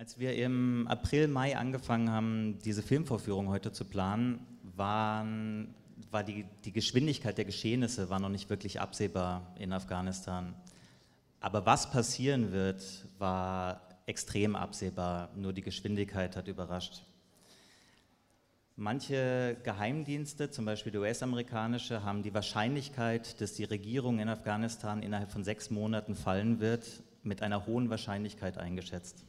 [0.00, 4.40] Als wir im April, Mai angefangen haben, diese Filmvorführung heute zu planen,
[4.74, 5.74] waren,
[6.10, 10.54] war die, die Geschwindigkeit der Geschehnisse war noch nicht wirklich absehbar in Afghanistan.
[11.40, 12.82] Aber was passieren wird,
[13.18, 15.28] war extrem absehbar.
[15.36, 17.02] Nur die Geschwindigkeit hat überrascht.
[18.76, 25.30] Manche Geheimdienste, zum Beispiel die US-amerikanische, haben die Wahrscheinlichkeit, dass die Regierung in Afghanistan innerhalb
[25.30, 29.26] von sechs Monaten fallen wird, mit einer hohen Wahrscheinlichkeit eingeschätzt.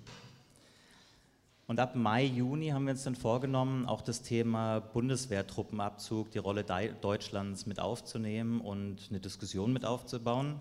[1.72, 6.66] Und ab Mai, Juni haben wir uns dann vorgenommen, auch das Thema Bundeswehrtruppenabzug, die Rolle
[6.66, 10.60] Deutschlands mit aufzunehmen und eine Diskussion mit aufzubauen.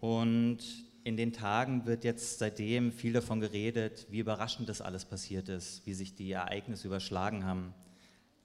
[0.00, 0.60] Und
[1.04, 5.84] in den Tagen wird jetzt seitdem viel davon geredet, wie überraschend das alles passiert ist,
[5.84, 7.74] wie sich die Ereignisse überschlagen haben.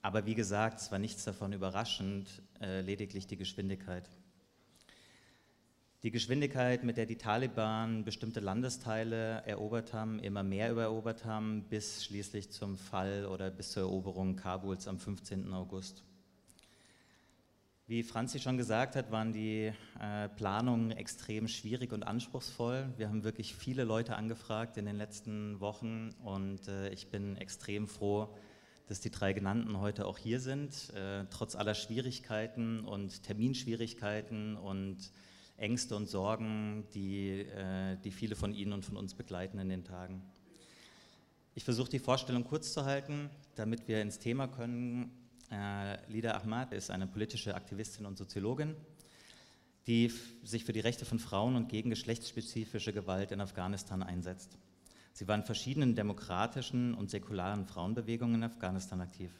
[0.02, 4.06] Aber wie gesagt, es war nichts davon überraschend, äh, lediglich die Geschwindigkeit.
[6.04, 12.04] Die Geschwindigkeit, mit der die Taliban bestimmte Landesteile erobert haben, immer mehr erobert haben, bis
[12.04, 15.50] schließlich zum Fall oder bis zur Eroberung Kabuls am 15.
[15.54, 16.04] August.
[17.86, 22.92] Wie Franzi schon gesagt hat, waren die äh, Planungen extrem schwierig und anspruchsvoll.
[22.98, 27.88] Wir haben wirklich viele Leute angefragt in den letzten Wochen und äh, ich bin extrem
[27.88, 28.28] froh,
[28.88, 35.10] dass die drei genannten heute auch hier sind, äh, trotz aller Schwierigkeiten und Terminschwierigkeiten und
[35.56, 39.84] Ängste und Sorgen, die, äh, die viele von Ihnen und von uns begleiten in den
[39.84, 40.22] Tagen.
[41.54, 45.12] Ich versuche die Vorstellung kurz zu halten, damit wir ins Thema können.
[45.52, 48.74] Äh, Lida Ahmad ist eine politische Aktivistin und Soziologin,
[49.86, 50.10] die
[50.42, 54.58] sich für die Rechte von Frauen und gegen geschlechtsspezifische Gewalt in Afghanistan einsetzt.
[55.12, 59.30] Sie war in verschiedenen demokratischen und säkularen Frauenbewegungen in Afghanistan aktiv.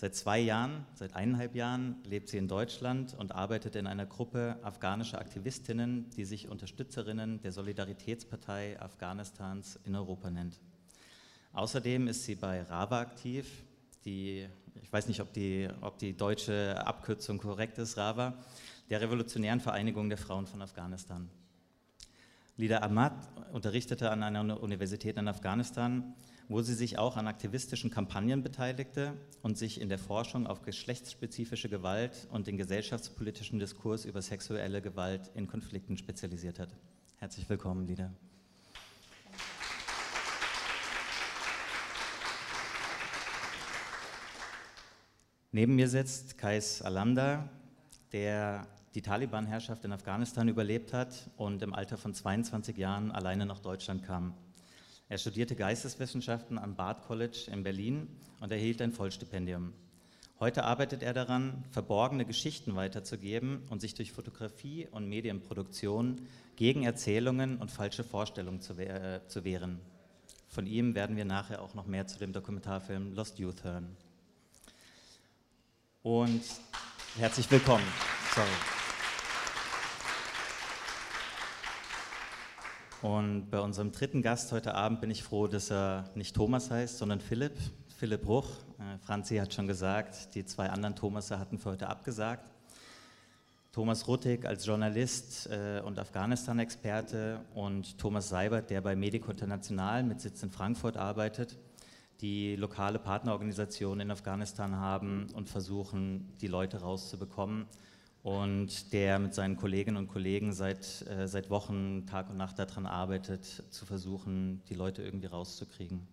[0.00, 4.56] Seit zwei Jahren, seit eineinhalb Jahren lebt sie in Deutschland und arbeitet in einer Gruppe
[4.62, 10.60] afghanischer Aktivistinnen, die sich Unterstützerinnen der Solidaritätspartei Afghanistans in Europa nennt.
[11.52, 13.64] Außerdem ist sie bei RAVA aktiv,
[14.04, 14.46] die,
[14.80, 18.34] ich weiß nicht, ob die, ob die deutsche Abkürzung korrekt ist, RAVA,
[18.90, 21.28] der Revolutionären Vereinigung der Frauen von Afghanistan.
[22.56, 23.14] Lida Ahmad
[23.52, 26.14] unterrichtete an einer Universität in Afghanistan
[26.48, 31.68] wo sie sich auch an aktivistischen Kampagnen beteiligte und sich in der Forschung auf geschlechtsspezifische
[31.68, 36.74] Gewalt und den gesellschaftspolitischen Diskurs über sexuelle Gewalt in Konflikten spezialisiert hat.
[37.16, 38.10] Herzlich willkommen, Lida.
[45.52, 47.48] Neben mir sitzt Kais Alamda,
[48.12, 53.58] der die Taliban-Herrschaft in Afghanistan überlebt hat und im Alter von 22 Jahren alleine nach
[53.58, 54.34] Deutschland kam.
[55.10, 58.08] Er studierte Geisteswissenschaften am Barth College in Berlin
[58.40, 59.72] und erhielt ein Vollstipendium.
[60.38, 66.20] Heute arbeitet er daran, verborgene Geschichten weiterzugeben und sich durch Fotografie und Medienproduktion
[66.56, 69.80] gegen Erzählungen und falsche Vorstellungen zu, äh, zu wehren.
[70.46, 73.96] Von ihm werden wir nachher auch noch mehr zu dem Dokumentarfilm Lost Youth hören.
[76.02, 76.42] Und
[77.16, 77.84] herzlich willkommen.
[78.34, 78.77] Sorry.
[83.00, 86.98] Und bei unserem dritten Gast heute Abend bin ich froh, dass er nicht Thomas heißt,
[86.98, 87.56] sondern Philipp.
[87.96, 88.48] Philipp Bruch.
[88.78, 92.50] Äh, Franzi hat schon gesagt, die zwei anderen Thomasse hatten für heute abgesagt.
[93.70, 100.20] Thomas Ruttig als Journalist äh, und Afghanistan-Experte und Thomas Seibert, der bei Medico International mit
[100.20, 101.56] Sitz in Frankfurt arbeitet,
[102.20, 107.66] die lokale Partnerorganisationen in Afghanistan haben und versuchen, die Leute rauszubekommen
[108.28, 112.84] und der mit seinen Kolleginnen und Kollegen seit, äh, seit Wochen Tag und Nacht daran
[112.84, 116.06] arbeitet, zu versuchen, die Leute irgendwie rauszukriegen.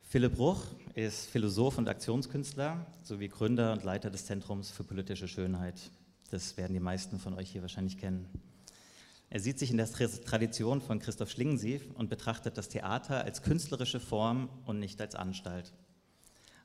[0.00, 0.64] Philipp Bruch
[0.94, 5.92] ist Philosoph und Aktionskünstler sowie Gründer und Leiter des Zentrums für politische Schönheit.
[6.32, 8.28] Das werden die meisten von euch hier wahrscheinlich kennen.
[9.30, 14.00] Er sieht sich in der Tradition von Christoph Schlingensief und betrachtet das Theater als künstlerische
[14.00, 15.72] Form und nicht als Anstalt.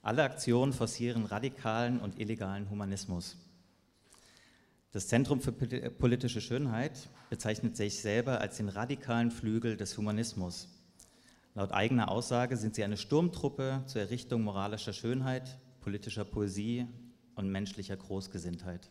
[0.02, 3.38] Alle Aktionen forcieren radikalen und illegalen Humanismus.
[4.92, 10.70] Das Zentrum für politische Schönheit bezeichnet sich selber als den radikalen Flügel des Humanismus.
[11.56, 16.88] Laut eigener Aussage sind sie eine Sturmtruppe zur Errichtung moralischer Schönheit, politischer Poesie
[17.36, 18.90] und menschlicher Großgesinntheit.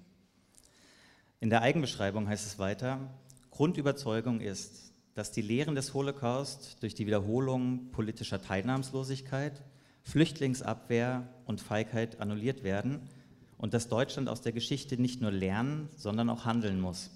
[1.40, 2.98] In der Eigenbeschreibung heißt es weiter,
[3.50, 9.62] Grundüberzeugung ist, dass die Lehren des Holocaust durch die Wiederholung politischer Teilnahmslosigkeit,
[10.02, 13.08] Flüchtlingsabwehr und Feigheit annulliert werden
[13.58, 17.10] und dass Deutschland aus der Geschichte nicht nur lernen, sondern auch handeln muss.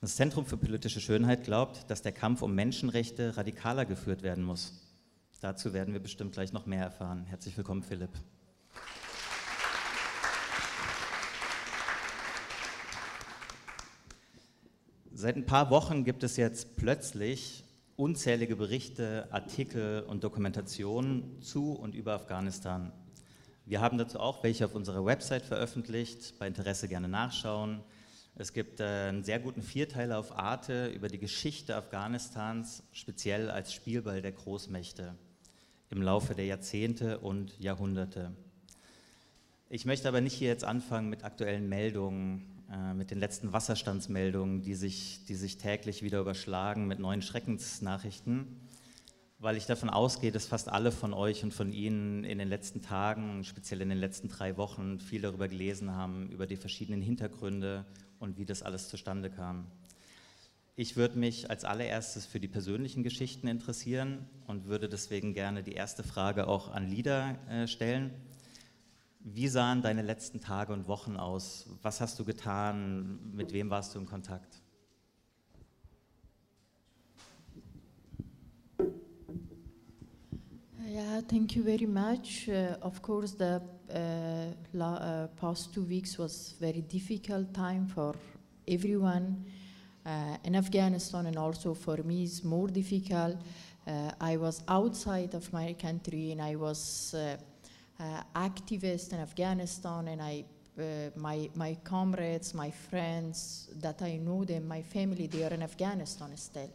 [0.00, 4.72] Das Zentrum für politische Schönheit glaubt, dass der Kampf um Menschenrechte radikaler geführt werden muss.
[5.40, 7.26] Dazu werden wir bestimmt gleich noch mehr erfahren.
[7.26, 8.10] Herzlich willkommen, Philipp.
[15.12, 17.64] Seit ein paar Wochen gibt es jetzt plötzlich
[17.96, 22.90] unzählige Berichte, Artikel und Dokumentationen zu und über Afghanistan.
[23.70, 27.84] Wir haben dazu auch welche auf unserer Website veröffentlicht, bei Interesse gerne nachschauen.
[28.34, 33.72] Es gibt äh, einen sehr guten Vierteiler auf Arte über die Geschichte Afghanistans, speziell als
[33.72, 35.14] Spielball der Großmächte
[35.88, 38.32] im Laufe der Jahrzehnte und Jahrhunderte.
[39.68, 44.62] Ich möchte aber nicht hier jetzt anfangen mit aktuellen Meldungen, äh, mit den letzten Wasserstandsmeldungen,
[44.62, 48.48] die sich, die sich täglich wieder überschlagen mit neuen Schreckensnachrichten,
[49.40, 52.82] weil ich davon ausgehe, dass fast alle von euch und von Ihnen in den letzten
[52.82, 57.86] Tagen, speziell in den letzten drei Wochen, viel darüber gelesen haben, über die verschiedenen Hintergründe
[58.18, 59.66] und wie das alles zustande kam.
[60.76, 65.72] Ich würde mich als allererstes für die persönlichen Geschichten interessieren und würde deswegen gerne die
[65.72, 68.10] erste Frage auch an Lida äh, stellen.
[69.20, 71.70] Wie sahen deine letzten Tage und Wochen aus?
[71.80, 73.32] Was hast du getan?
[73.34, 74.59] Mit wem warst du in Kontakt?
[80.92, 82.48] Yeah, thank you very much.
[82.48, 83.62] Uh, of course, the
[83.94, 88.16] uh, uh, past two weeks was very difficult time for
[88.66, 89.44] everyone
[90.04, 93.36] uh, in Afghanistan, and also for me, is more difficult.
[93.86, 97.36] Uh, I was outside of my country, and I was uh,
[98.34, 100.44] activist in Afghanistan, and I.
[101.16, 106.36] my my comrades, my friends that I know them, my family, they are in Afghanistan
[106.36, 106.70] still.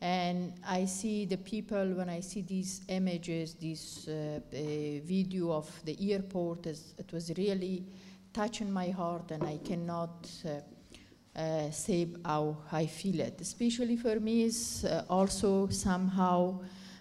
[0.00, 4.56] And I see the people, when I see these images, this uh, uh,
[5.04, 7.84] video of the airport, it was really
[8.32, 13.40] touching my heart, and I cannot uh, uh, say how I feel it.
[13.40, 16.60] Especially for me, is uh, also somehow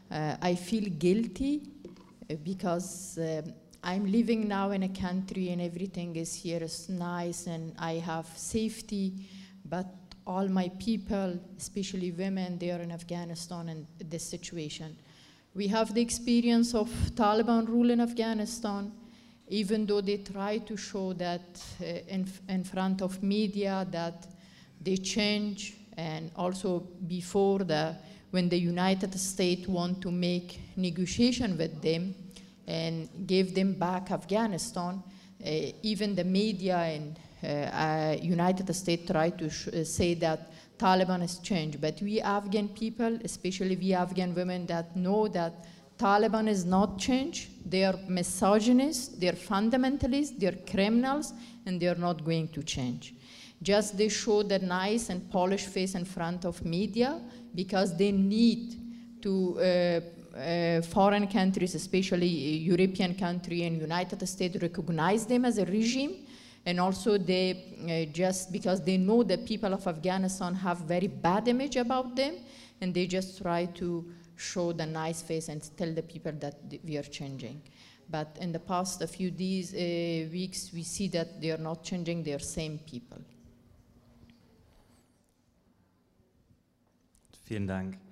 [0.10, 1.70] uh, I feel guilty
[2.44, 3.54] because um,
[3.84, 8.28] I'm living now in a country and everything is here is nice and I have
[8.36, 9.14] safety,
[9.64, 9.88] but
[10.28, 14.96] all my people, especially women there in Afghanistan and this situation.
[15.56, 18.92] We have the experience of Taliban rule in Afghanistan,
[19.48, 24.28] even though they try to show that uh, in, in front of media that
[24.82, 27.96] they change and also before the
[28.32, 32.14] when the United States want to make negotiation with them
[32.68, 35.02] and give them back Afghanistan,
[35.46, 35.50] uh,
[35.82, 41.40] even the media and uh, uh, United States try to uh, say that Taliban has
[41.40, 45.66] changed, but we Afghan people, especially we Afghan women that know that
[45.98, 47.50] Taliban is not changed.
[47.70, 51.34] They are misogynists, they're fundamentalists, they're criminals,
[51.66, 53.16] and they're not going to change.
[53.62, 57.20] Just they show the nice and polished face in front of media
[57.56, 58.76] because they need
[59.22, 60.00] to uh,
[60.38, 66.27] uh, foreign countries, especially European country and United States, recognize them as a regime
[66.68, 67.46] and also they
[67.90, 72.36] uh, just because they know the people of Afghanistan have very bad image about them,
[72.82, 74.06] and they just try to
[74.36, 77.62] show the nice face and tell the people that we are changing.
[78.10, 81.84] But in the past a few days, uh, weeks, we see that they are not
[81.84, 83.20] changing, they are same people.
[87.48, 88.07] Vielen Dank.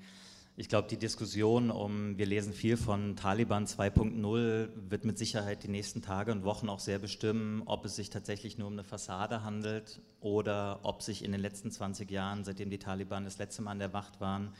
[0.58, 5.68] Ich glaube, die Diskussion um, wir lesen viel von Taliban 2.0, wird mit Sicherheit die
[5.68, 9.44] nächsten Tage und Wochen auch sehr bestimmen, ob es sich tatsächlich nur um eine Fassade
[9.44, 13.72] handelt oder ob sich in den letzten 20 Jahren, seitdem die Taliban das letzte Mal
[13.72, 14.54] an der Wacht waren,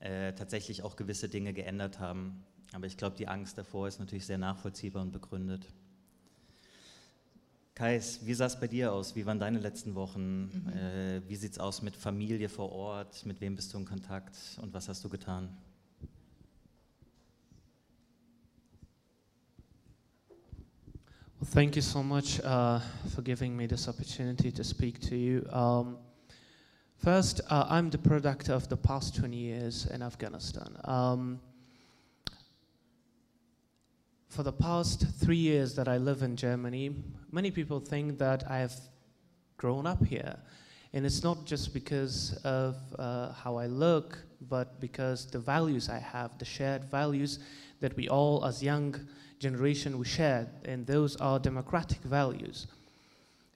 [0.00, 2.42] äh, tatsächlich auch gewisse Dinge geändert haben.
[2.72, 5.68] Aber ich glaube, die Angst davor ist natürlich sehr nachvollziehbar und begründet.
[7.76, 9.14] Kais, wie sah es bei dir aus?
[9.16, 10.44] Wie waren deine letzten Wochen?
[10.44, 10.72] Mhm.
[10.72, 13.26] Äh, wie sieht es aus mit Familie vor Ort?
[13.26, 15.54] Mit wem bist du in Kontakt und was hast du getan?
[21.38, 22.80] Well, thank you so much uh,
[23.14, 25.42] for giving me this opportunity to speak to you.
[25.52, 25.98] Um,
[26.96, 30.78] first, uh, I'm the product of the past 20 years in Afghanistan.
[30.84, 31.40] Um,
[34.36, 36.94] for the past three years that I live in Germany,
[37.32, 38.74] many people think that I have
[39.56, 40.36] grown up here.
[40.92, 45.96] And it's not just because of uh, how I look, but because the values I
[45.96, 47.38] have, the shared values
[47.80, 48.94] that we all as young
[49.38, 52.66] generation we share, and those are democratic values.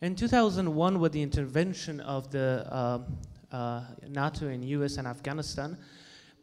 [0.00, 3.00] In 2001, with the intervention of the uh,
[3.52, 5.76] uh, NATO and US and Afghanistan,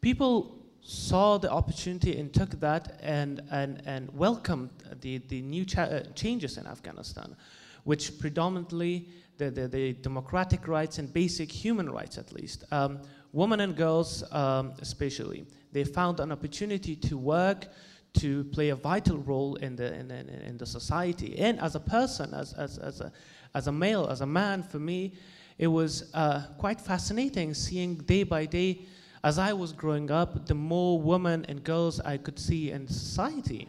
[0.00, 0.57] people
[0.88, 4.70] saw the opportunity and took that and, and, and welcomed
[5.02, 7.36] the, the new cha- uh, changes in Afghanistan,
[7.84, 12.64] which predominantly the, the, the, democratic rights and basic human rights, at least.
[12.72, 13.00] Um,
[13.34, 17.66] women and girls, um, especially, they found an opportunity to work,
[18.14, 21.38] to play a vital role in the, in, in, in the society.
[21.38, 23.12] And as a person, as, as, as, a,
[23.54, 25.12] as a male, as a man, for me,
[25.58, 28.86] it was uh, quite fascinating seeing day by day
[29.24, 33.68] as I was growing up, the more women and girls I could see in society.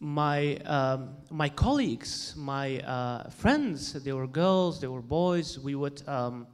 [0.00, 6.06] My, um, my colleagues, my uh, friends, they were girls, they were boys, we would
[6.08, 6.46] um,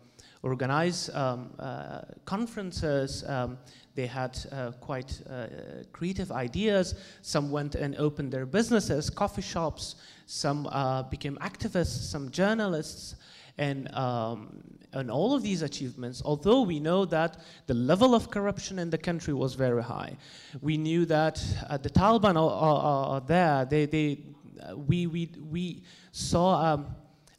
[0.42, 3.24] organize um, uh, conferences.
[3.28, 3.58] Um,
[3.94, 5.46] they had uh, quite uh,
[5.92, 6.94] creative ideas.
[7.22, 9.96] Some went and opened their businesses, coffee shops.
[10.26, 13.16] Some uh, became activists, some journalists.
[13.58, 18.78] And, um, and all of these achievements, although we know that the level of corruption
[18.78, 20.16] in the country was very high,
[20.60, 23.64] we knew that uh, the Taliban are, are, are there.
[23.64, 24.18] They, they,
[24.60, 26.86] uh, we, we, we saw an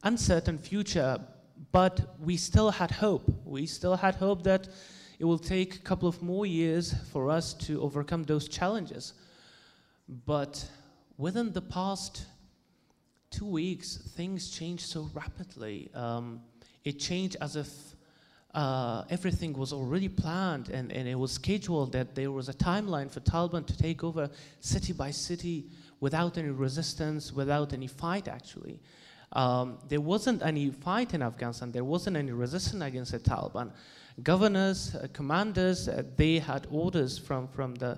[0.03, 1.19] uncertain future,
[1.71, 3.23] but we still had hope.
[3.45, 4.67] We still had hope that
[5.19, 9.13] it will take a couple of more years for us to overcome those challenges.
[10.25, 10.65] But
[11.17, 12.25] within the past
[13.31, 15.89] two weeks, things changed so rapidly.
[15.95, 16.41] Um,
[16.83, 17.69] it changed as if
[18.53, 23.09] uh, everything was already planned and, and it was scheduled that there was a timeline
[23.09, 25.65] for Taliban to take over city by city
[26.01, 28.79] without any resistance, without any fight, actually.
[29.33, 33.71] Um, there wasn't any fight in Afghanistan, there wasn't any resistance against the Taliban.
[34.23, 37.97] Governors, uh, commanders, uh, they had orders from, from the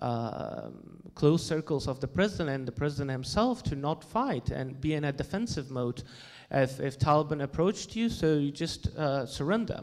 [0.00, 0.68] uh,
[1.14, 5.04] close circles of the president and the president himself to not fight and be in
[5.04, 6.02] a defensive mode.
[6.50, 9.80] If, if Taliban approached you, so you just uh, surrender.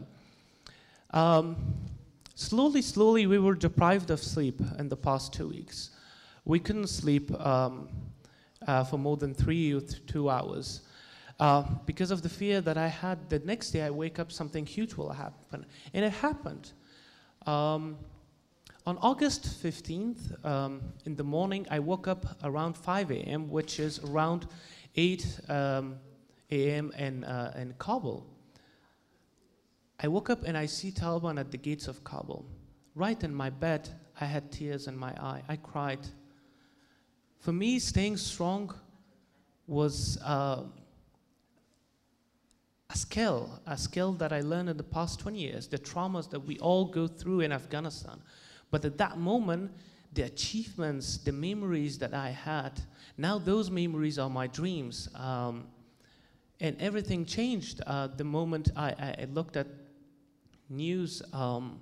[1.10, 1.56] Um,
[2.34, 5.90] slowly, slowly, we were deprived of sleep in the past two weeks.
[6.44, 7.88] We couldn't sleep um,
[8.66, 10.82] uh, for more than three or two hours.
[11.40, 14.64] Uh, because of the fear that I had the next day I wake up, something
[14.64, 15.66] huge will happen.
[15.92, 16.72] And it happened.
[17.46, 17.98] Um,
[18.86, 23.98] on August 15th, um, in the morning, I woke up around 5 a.m., which is
[24.00, 24.46] around
[24.94, 25.96] 8 um,
[26.50, 26.92] a.m.
[26.98, 28.26] In, uh, in Kabul.
[30.00, 32.44] I woke up and I see Taliban at the gates of Kabul.
[32.94, 33.88] Right in my bed,
[34.20, 35.42] I had tears in my eye.
[35.48, 36.00] I cried.
[37.38, 38.74] For me, staying strong
[39.66, 40.62] was uh,
[42.90, 46.40] a skill, a skill that I learned in the past 20 years, the traumas that
[46.40, 48.20] we all go through in Afghanistan.
[48.74, 49.70] But at that moment,
[50.14, 52.72] the achievements, the memories that I had,
[53.16, 55.08] now those memories are my dreams.
[55.14, 55.68] Um,
[56.58, 59.68] and everything changed uh, the moment I, I, looked at
[60.68, 61.22] news.
[61.32, 61.78] Um,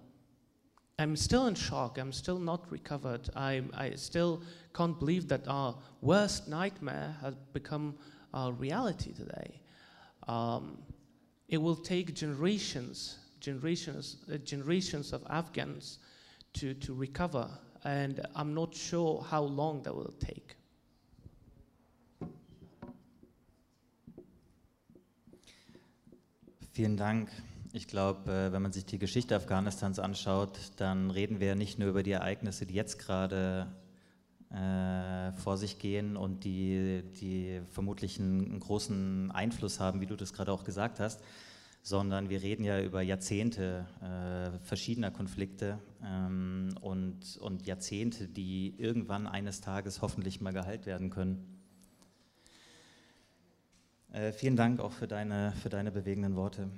[0.99, 1.96] I'm still in shock.
[1.96, 3.26] I'm still not recovered.
[3.34, 4.42] I, I still
[4.75, 7.94] can't believe that our worst nightmare has become
[8.34, 9.62] a reality today.
[10.28, 10.76] Um,
[11.49, 15.99] it will take generations, generations, uh, generations of Afghans
[16.54, 17.49] to, to recover,
[17.85, 20.56] and I'm not sure how long that will take.
[26.73, 27.30] Vielen Dank.
[27.75, 31.88] Ich glaube, äh, wenn man sich die Geschichte Afghanistans anschaut, dann reden wir nicht nur
[31.88, 33.66] über die Ereignisse, die jetzt gerade
[34.50, 40.32] äh, vor sich gehen und die, die vermutlich einen, großen Einfluss haben, wie du das
[40.32, 41.23] gerade auch gesagt hast,
[41.82, 49.26] sondern wir reden ja über Jahrzehnte äh, verschiedener Konflikte ähm, und, und Jahrzehnte, die irgendwann
[49.26, 51.61] eines Tages hoffentlich mal geheilt werden können.
[54.12, 56.68] Äh, vielen Dank auch für deine, für deine bewegenden Worte.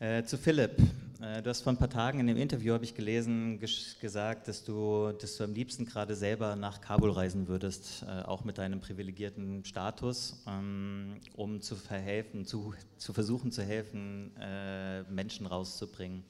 [0.00, 0.80] Äh, zu Philipp.
[1.20, 3.60] Äh, du hast vor ein paar Tagen in dem Interview, habe ich gelesen,
[4.00, 8.42] gesagt, dass du, dass du am liebsten gerade selber nach Kabul reisen würdest, äh, auch
[8.42, 15.44] mit deinem privilegierten Status, ähm, um zu verhelfen, zu, zu versuchen zu helfen, äh, Menschen
[15.44, 16.24] rauszubringen.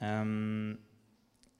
[0.00, 0.78] Ähm,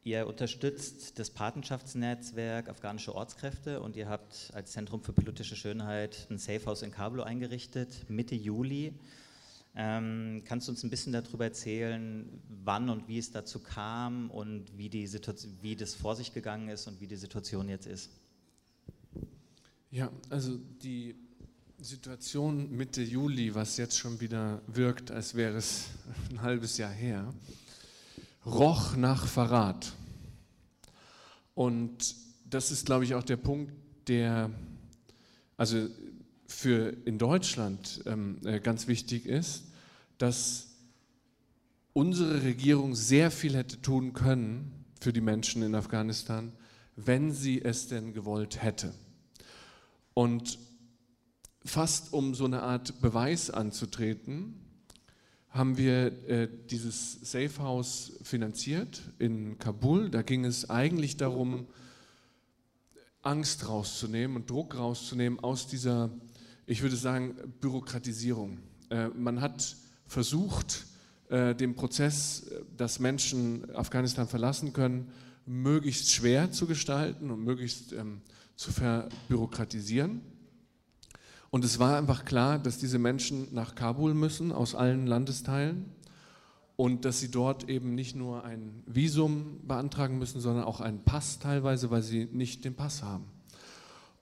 [0.05, 6.37] Ihr unterstützt das Patenschaftsnetzwerk Afghanische Ortskräfte und ihr habt als Zentrum für politische Schönheit ein
[6.37, 8.93] Safehouse in Kabul eingerichtet, Mitte Juli.
[9.75, 12.29] Ähm, kannst du uns ein bisschen darüber erzählen,
[12.65, 15.11] wann und wie es dazu kam und wie, die
[15.63, 18.11] wie das vor sich gegangen ist und wie die Situation jetzt ist?
[19.91, 21.15] Ja, also die
[21.79, 25.87] Situation Mitte Juli, was jetzt schon wieder wirkt, als wäre es
[26.31, 27.33] ein halbes Jahr her,
[28.47, 29.93] roch nach Verrat.
[31.55, 32.15] Und
[32.49, 33.73] das ist, glaube ich, auch der Punkt,
[34.09, 34.51] der,
[35.57, 35.89] also
[36.47, 39.65] für in Deutschland ähm, äh, ganz wichtig ist,
[40.19, 40.69] dass
[41.93, 46.53] unsere Regierung sehr viel hätte tun können für die Menschen in Afghanistan,
[46.97, 48.95] wenn sie es denn gewollt hätte.
[50.13, 50.59] Und
[51.65, 54.64] fast um so eine Art Beweis anzutreten,
[55.55, 60.11] haben wir äh, dieses Safe House finanziert in Kabul.
[60.11, 61.67] Da ging es eigentlich darum,
[63.23, 66.11] Angst rauszunehmen und Druck rauszunehmen aus dieser
[66.67, 68.59] ich würde sagen, Bürokratisierung.
[68.91, 70.87] Äh, man hat versucht,
[71.29, 75.11] äh, den Prozess, dass Menschen Afghanistan verlassen können,
[75.47, 78.23] möglichst schwer zu gestalten und möglichst ähm,
[78.57, 80.23] zu verbürokratisieren.
[81.55, 85.85] Und es war einfach klar, dass diese Menschen nach Kabul müssen, aus allen Landesteilen,
[86.75, 91.39] und dass sie dort eben nicht nur ein Visum beantragen müssen, sondern auch einen Pass
[91.39, 93.27] teilweise, weil sie nicht den Pass haben.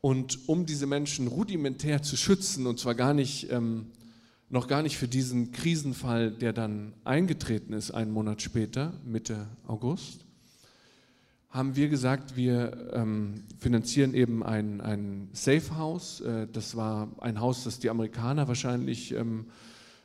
[0.02, 3.86] Und um diese Menschen rudimentär zu schützen, und zwar gar nicht, ähm,
[4.50, 10.21] noch gar nicht für diesen Krisenfall, der dann eingetreten ist, einen Monat später, Mitte August,
[11.52, 16.22] haben wir gesagt, wir ähm, finanzieren eben ein, ein Safe House.
[16.22, 19.44] Äh, das war ein Haus, das die Amerikaner wahrscheinlich ähm,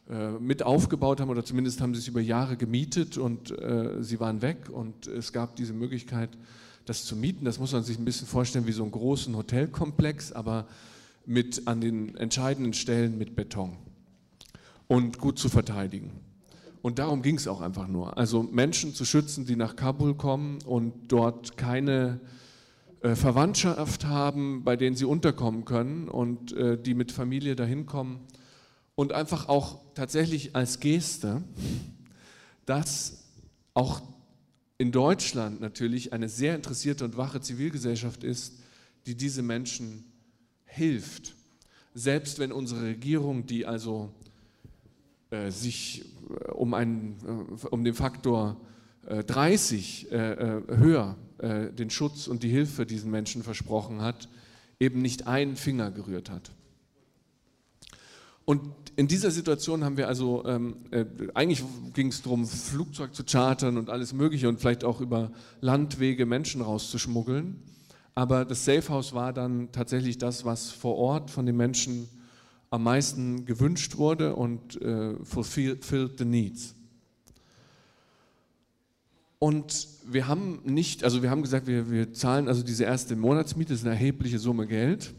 [0.10, 4.20] äh, mit aufgebaut haben oder zumindest haben sie es über Jahre gemietet und äh, sie
[4.20, 6.30] waren weg und es gab diese Möglichkeit,
[6.86, 7.46] das zu mieten.
[7.46, 10.68] Das muss man sich ein bisschen vorstellen wie so einen großen Hotelkomplex, aber
[11.25, 13.77] mit an den entscheidenden Stellen mit Beton
[14.88, 16.12] und gut zu verteidigen.
[16.81, 18.17] Und darum ging es auch einfach nur.
[18.17, 22.19] Also Menschen zu schützen, die nach Kabul kommen und dort keine
[23.01, 28.22] äh, Verwandtschaft haben, bei denen sie unterkommen können und äh, die mit Familie dahin kommen.
[28.96, 31.43] Und einfach auch tatsächlich als Geste,
[32.65, 33.25] dass
[33.74, 34.01] auch
[34.79, 38.60] in Deutschland natürlich eine sehr interessierte und wache Zivilgesellschaft ist,
[39.05, 40.03] die diese Menschen
[40.65, 41.36] hilft.
[41.93, 44.12] Selbst wenn unsere Regierung, die also
[45.29, 48.62] äh, sich äh, um, einen, äh, um den Faktor
[49.10, 54.27] 30 höher den Schutz und die Hilfe diesen Menschen versprochen hat,
[54.81, 56.51] eben nicht einen Finger gerührt hat.
[58.43, 58.62] Und
[58.98, 63.77] in dieser Situation haben wir also, ähm, äh, eigentlich ging es darum, Flugzeug zu chartern
[63.77, 65.31] und alles Mögliche und vielleicht auch über
[65.62, 67.62] Landwege Menschen rauszuschmuggeln.
[68.15, 72.10] Aber das Safe House war dann tatsächlich das, was vor Ort von den Menschen
[72.69, 76.75] am meisten gewünscht wurde und äh, fulfilled the needs.
[79.39, 83.73] Und wir haben nicht, also wir haben gesagt, wir, wir zahlen also diese erste Monatsmiete,
[83.73, 85.13] das ist eine erhebliche Summe Geld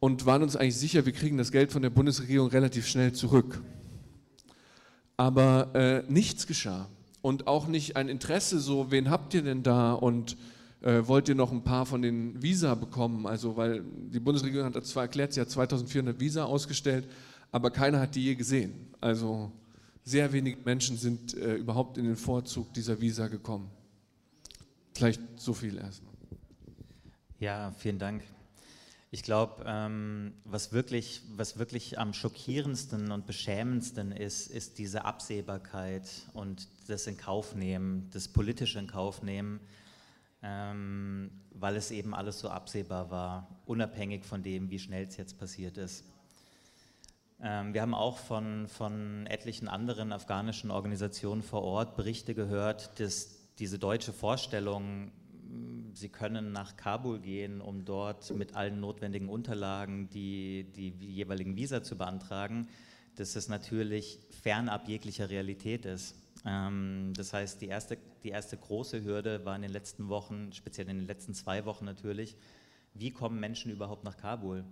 [0.00, 3.62] und waren uns eigentlich sicher, wir kriegen das Geld von der Bundesregierung relativ schnell zurück.
[5.16, 6.88] Aber äh, nichts geschah
[7.22, 10.36] und auch nicht ein Interesse so, wen habt ihr denn da und
[10.80, 13.26] äh, wollt ihr noch ein paar von den Visa bekommen?
[13.26, 17.08] Also, weil die Bundesregierung hat zwar erklärt, sie hat 2400 Visa ausgestellt,
[17.50, 18.94] aber keiner hat die je gesehen.
[19.00, 19.50] Also
[20.04, 23.70] sehr wenige Menschen sind äh, überhaupt in den Vorzug dieser Visa gekommen.
[24.94, 26.14] Vielleicht so viel erstmal.
[27.38, 28.22] Ja, vielen Dank.
[29.10, 36.08] Ich glaube, ähm, was, wirklich, was wirklich am schockierendsten und beschämendsten ist, ist diese Absehbarkeit
[36.34, 39.60] und das Inkaufnehmen, das politische Inkaufnehmen
[40.42, 45.38] ähm, weil es eben alles so absehbar war, unabhängig von dem, wie schnell es jetzt
[45.38, 46.04] passiert ist.
[47.40, 53.54] Ähm, wir haben auch von, von etlichen anderen afghanischen Organisationen vor Ort Berichte gehört, dass
[53.58, 55.12] diese deutsche Vorstellung,
[55.92, 61.82] sie können nach Kabul gehen, um dort mit allen notwendigen Unterlagen die, die jeweiligen Visa
[61.82, 62.68] zu beantragen,
[63.16, 66.14] dass es natürlich fernab jeglicher Realität ist.
[66.44, 70.88] Ähm, das heißt, die erste, die erste große Hürde war in den letzten Wochen, speziell
[70.88, 72.36] in den letzten zwei Wochen natürlich,
[72.94, 74.64] wie kommen Menschen überhaupt nach Kabul?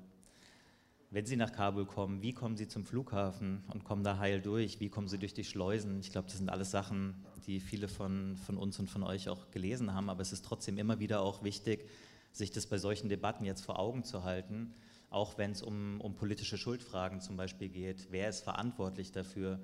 [1.10, 4.80] Wenn sie nach Kabul kommen, wie kommen sie zum Flughafen und kommen da heil durch?
[4.80, 6.00] Wie kommen sie durch die Schleusen?
[6.00, 7.14] Ich glaube, das sind alles Sachen,
[7.46, 10.78] die viele von, von uns und von euch auch gelesen haben, aber es ist trotzdem
[10.78, 11.88] immer wieder auch wichtig,
[12.32, 14.74] sich das bei solchen Debatten jetzt vor Augen zu halten,
[15.08, 18.08] auch wenn es um, um politische Schuldfragen zum Beispiel geht.
[18.10, 19.60] Wer ist verantwortlich dafür?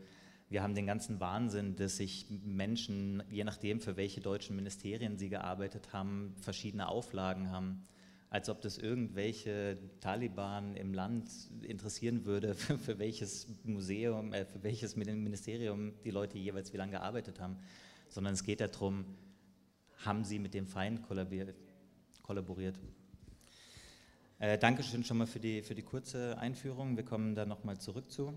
[0.53, 5.31] Wir haben den ganzen Wahnsinn, dass sich Menschen, je nachdem, für welche deutschen Ministerien sie
[5.31, 7.87] gearbeitet haben, verschiedene Auflagen haben.
[8.29, 11.31] Als ob das irgendwelche Taliban im Land
[11.63, 16.93] interessieren würde, für, für welches Museum, äh, für welches Ministerium die Leute jeweils wie lange
[16.93, 17.57] gearbeitet haben.
[18.11, 19.07] Sondern es geht darum,
[20.05, 22.79] haben sie mit dem Feind kollaboriert.
[24.39, 26.99] Äh, Dankeschön schon mal für die, für die kurze Einführung.
[26.99, 28.35] Wir kommen da nochmal zurück zu.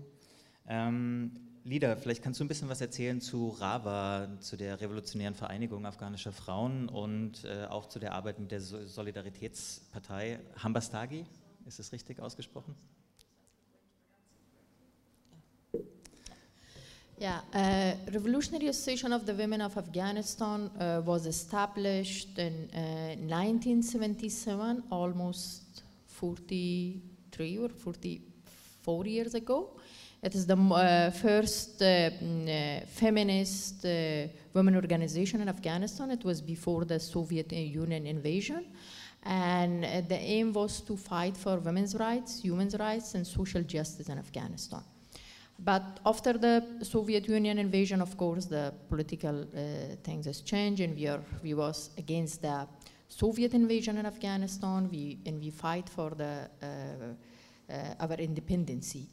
[0.66, 5.84] Ähm, Lida, vielleicht kannst du ein bisschen was erzählen zu RAVA, zu der Revolutionären Vereinigung
[5.84, 11.26] afghanischer Frauen und äh, auch zu der Arbeit mit der Solidaritätspartei Hambastagi.
[11.66, 12.76] Ist es richtig ausgesprochen?
[17.20, 24.84] Yeah, uh, Revolutionary Association of the Women of Afghanistan uh, was established in uh, 1977,
[24.90, 25.82] almost
[26.20, 29.76] 43 or 44 years ago.
[30.26, 36.10] It is the uh, first uh, uh, feminist uh, women organization in Afghanistan.
[36.10, 38.64] It was before the Soviet Union invasion.
[39.22, 44.08] And uh, the aim was to fight for women's rights, human rights, and social justice
[44.08, 44.82] in Afghanistan.
[45.60, 50.96] But after the Soviet Union invasion, of course, the political uh, things has changed, and
[50.96, 52.66] we are we was against the
[53.06, 54.88] Soviet invasion in Afghanistan.
[54.90, 56.66] We and we fight for the uh,
[57.72, 59.06] uh, our independency.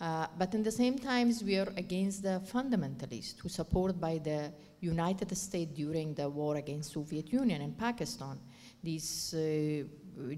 [0.00, 4.52] Uh, but in the same times, we are against the fundamentalists who support by the
[4.80, 8.38] United States during the war against Soviet Union and Pakistan.
[8.82, 9.84] These uh,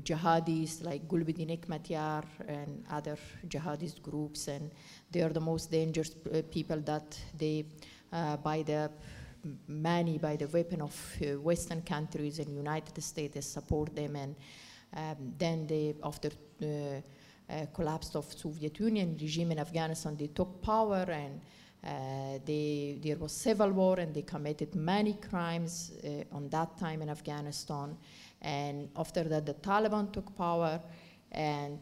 [0.05, 3.16] jihadis like Gulbuddin Hekmatyar and other
[3.49, 4.71] jihadist groups, and
[5.11, 7.64] they are the most dangerous uh, people that they
[8.12, 8.90] uh, by the
[9.69, 14.37] money, by the weapon of uh, Western countries and United States support them, and
[14.95, 16.31] um, then they after.
[17.48, 21.40] Uh, collapse of Soviet Union regime in Afghanistan, they took power and
[21.85, 27.02] uh, they, there was civil war and they committed many crimes uh, on that time
[27.02, 27.96] in Afghanistan.
[28.42, 30.80] And after that, the Taliban took power
[31.30, 31.78] and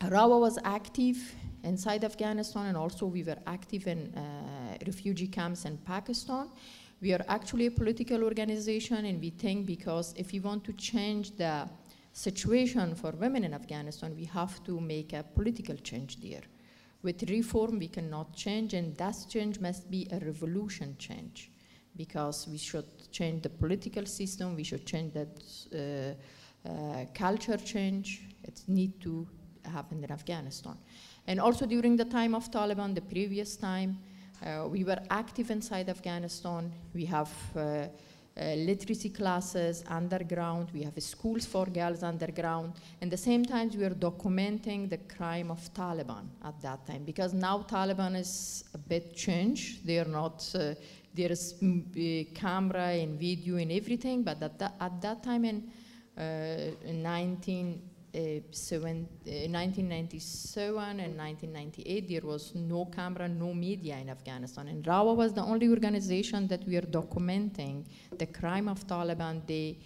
[0.00, 1.16] Rawa was active
[1.64, 6.50] inside Afghanistan and also we were active in uh, refugee camps in Pakistan.
[7.00, 11.34] We are actually a political organization and we think because if we want to change
[11.36, 11.66] the
[12.16, 16.42] situation for women in Afghanistan, we have to make a political change there.
[17.02, 21.50] With reform, we cannot change, and that change must be a revolution change
[21.94, 25.34] because we should change the political system, we should change that
[25.74, 28.22] uh, uh, culture change.
[28.42, 29.28] It needs to
[29.64, 30.76] happen in Afghanistan.
[31.26, 33.98] And also during the time of Taliban, the previous time,
[34.44, 36.72] uh, we were active inside Afghanistan.
[36.94, 37.86] We have uh,
[38.36, 40.68] literacy classes underground.
[40.72, 42.74] We have schools for girls underground.
[43.00, 47.32] And the same time, we are documenting the crime of Taliban at that time because
[47.32, 49.86] now Taliban is a bit changed.
[49.86, 50.46] They are not.
[50.54, 50.74] Uh,
[51.14, 55.70] there is mm, camera and video and everything, but at that, at that time in,
[56.18, 57.80] uh, in 19
[58.16, 64.68] uh, seven, uh, 1997 and 1998, there was no camera, no media in Afghanistan.
[64.68, 67.84] And RAWA was the only organization that we are documenting
[68.16, 69.46] the crime of Taliban.
[69.46, 69.78] They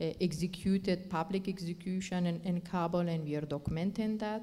[0.00, 4.42] uh, executed public execution in, in, Kabul, and we are documenting that.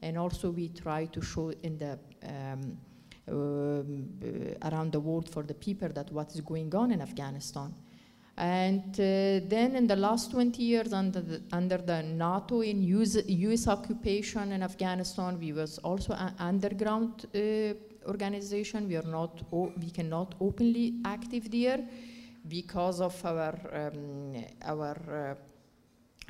[0.00, 2.78] And also, we try to show in the um,
[3.30, 4.08] um,
[4.62, 7.74] around the world for the people that what is going on in Afghanistan.
[8.38, 13.16] And uh, then in the last 20 years under the, under the NATO and US,
[13.26, 17.74] US occupation in Afghanistan, we was also an underground uh,
[18.08, 18.86] organization.
[18.86, 21.84] We are not, we cannot openly active there
[22.46, 25.36] because of our, um, our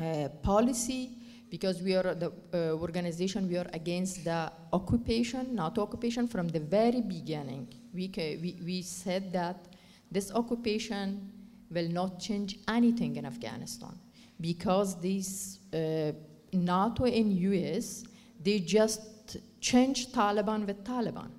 [0.01, 1.11] uh, uh, policy,
[1.51, 6.61] because we are the uh, organization, we are against the occupation, NATO occupation from the
[6.61, 7.69] very beginning.
[7.93, 9.69] We, we, we said that
[10.11, 11.33] this occupation
[11.71, 13.99] will not change anything in Afghanistan.
[14.41, 16.13] Because these uh,
[16.53, 18.05] NATO and US,
[18.43, 21.31] they just changed Taliban with Taliban.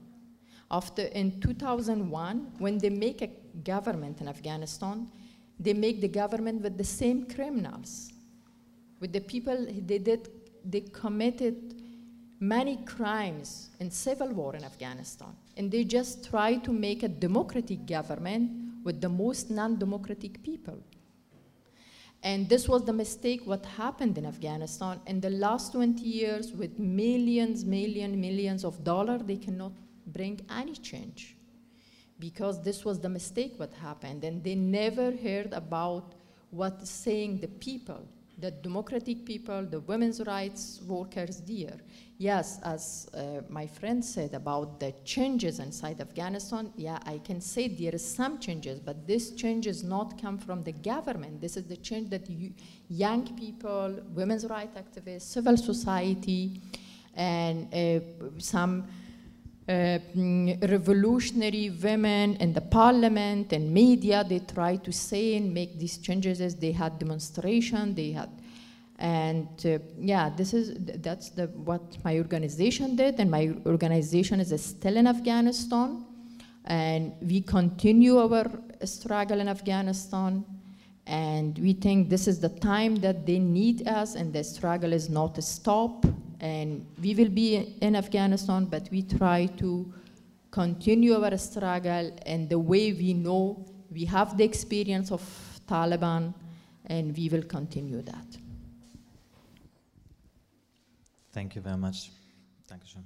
[0.71, 3.29] After in 2001, when they make a
[3.63, 5.07] government in Afghanistan,
[5.59, 8.11] they make the government with the same criminals,
[8.99, 10.29] with the people they did,
[10.63, 11.75] they committed
[12.39, 17.85] many crimes in civil war in Afghanistan, and they just try to make a democratic
[17.85, 20.79] government with the most non-democratic people.
[22.23, 24.99] And this was the mistake what happened in Afghanistan.
[25.05, 29.73] In the last 20 years, with millions, millions, millions of dollars, they cannot
[30.07, 31.37] bring any change.
[32.17, 34.23] Because this was the mistake what happened.
[34.23, 36.15] And they never heard about
[36.49, 38.07] what saying the people,
[38.39, 41.77] the democratic people, the women's rights workers there.
[42.17, 47.67] Yes, as uh, my friend said about the changes inside Afghanistan, yeah, I can say
[47.67, 51.39] there is some changes, but this changes not come from the government.
[51.39, 52.51] This is the change that you,
[52.89, 56.61] young people, women's rights activists, civil society,
[57.15, 57.99] and uh,
[58.37, 58.87] some
[59.69, 59.99] uh,
[60.67, 66.41] revolutionary women in the parliament and media, they try to say and make these changes.
[66.41, 68.29] As they had demonstration, they had
[68.99, 74.49] and uh, yeah, this is that's the what my organization did, and my organization is
[74.63, 76.03] still in Afghanistan,
[76.65, 78.51] and we continue our
[78.83, 80.43] struggle in Afghanistan,
[81.07, 85.09] and we think this is the time that they need us, and the struggle is
[85.09, 86.05] not to stop,
[86.39, 89.85] and we will be in Afghanistan, but we try to
[90.51, 95.21] continue our struggle, and the way we know we have the experience of
[95.67, 96.33] Taliban,
[96.85, 98.37] and we will continue that.
[101.31, 102.11] Thank you very much.
[102.67, 103.03] Dankeschön.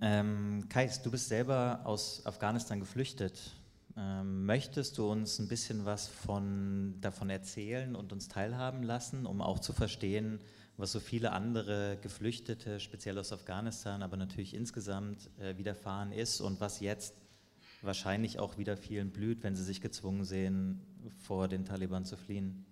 [0.00, 3.52] Ähm, Kais, du bist selber aus Afghanistan geflüchtet.
[3.96, 9.40] Ähm, möchtest du uns ein bisschen was von, davon erzählen und uns teilhaben lassen, um
[9.40, 10.38] auch zu verstehen,
[10.78, 16.60] was so viele andere Geflüchtete, speziell aus Afghanistan, aber natürlich insgesamt äh, widerfahren ist und
[16.60, 17.14] was jetzt
[17.82, 20.80] wahrscheinlich auch wieder vielen blüht, wenn sie sich gezwungen sehen,
[21.18, 22.64] vor den Taliban zu fliehen.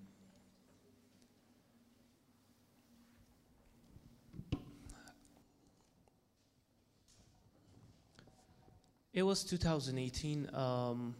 [9.12, 11.14] It was 2018 um,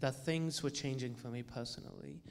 [0.00, 2.22] that things were changing for me personally.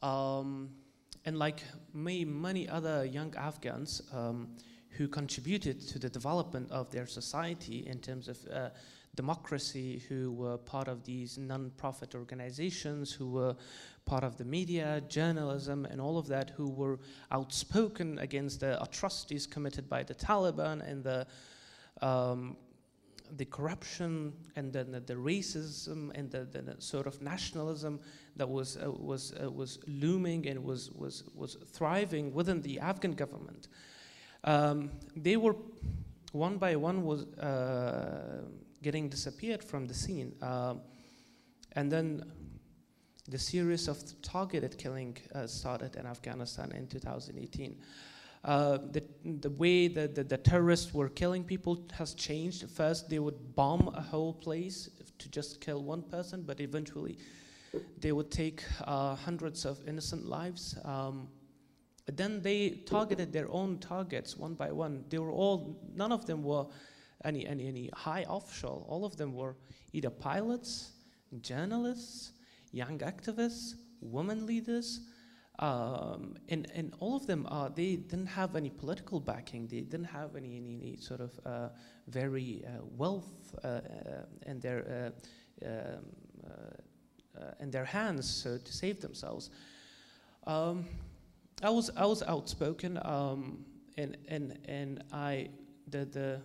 [0.00, 0.81] Um,
[1.24, 1.62] and like
[1.94, 4.48] me, many other young Afghans um,
[4.90, 8.70] who contributed to the development of their society in terms of uh,
[9.14, 13.54] democracy, who were part of these non-profit organizations, who were
[14.04, 16.98] part of the media, journalism, and all of that, who were
[17.30, 21.26] outspoken against the atrocities committed by the Taliban and the
[22.00, 22.56] um,
[23.36, 27.98] the corruption and the, the racism and the, the, sort of nationalism
[28.36, 33.12] that was uh, was uh, was looming and was was was thriving within the Afghan
[33.12, 33.68] government.
[34.44, 35.56] Um, they were
[36.32, 38.42] one by one was uh,
[38.82, 40.80] getting disappeared from the scene, um,
[41.72, 42.24] and then
[43.28, 47.76] the series of targeted killing uh, started in Afghanistan in 2018.
[48.44, 49.04] Uh, the,
[49.40, 52.68] the way that the, the, terrorists were killing people has changed.
[52.68, 57.18] First, they would bomb a whole place to just kill one person, but eventually
[57.98, 60.76] they would take uh, hundreds of innocent lives.
[60.84, 61.28] Um,
[62.06, 65.04] then they targeted their own targets one by one.
[65.08, 66.66] They were all, none of them were
[67.24, 68.84] any, any, any high official.
[68.88, 69.56] All of them were
[69.92, 70.92] either pilots,
[71.40, 72.32] journalists,
[72.72, 75.00] young activists, women leaders,
[75.58, 79.68] um, and, and all of them, uh, they didn't have any political backing.
[79.68, 81.68] They didn't have any, any, any sort of uh,
[82.08, 83.80] very uh, wealth uh, uh,
[84.46, 85.12] in their
[85.64, 86.04] uh, um,
[87.60, 89.50] in their hands to save themselves.
[90.46, 90.84] Um,
[91.62, 93.64] I was I was outspoken, um,
[93.96, 95.50] and and and I
[95.88, 96.40] the the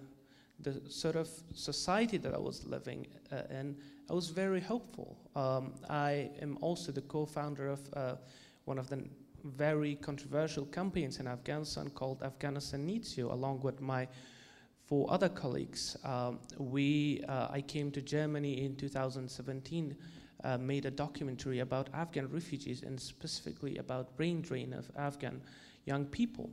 [0.60, 3.08] the sort of society that I was living
[3.52, 3.76] in,
[4.10, 5.18] I was very hopeful.
[5.36, 8.18] Um, I am also the co-founder of
[8.66, 9.04] one of the
[9.44, 14.08] very controversial campaigns in Afghanistan called Afghanistan Needs You, along with my
[14.86, 15.98] four other colleagues.
[16.04, 19.96] Um, we, uh, I came to Germany in 2017,
[20.44, 25.42] uh, made a documentary about Afghan refugees and specifically about brain drain of Afghan
[25.86, 26.50] young people.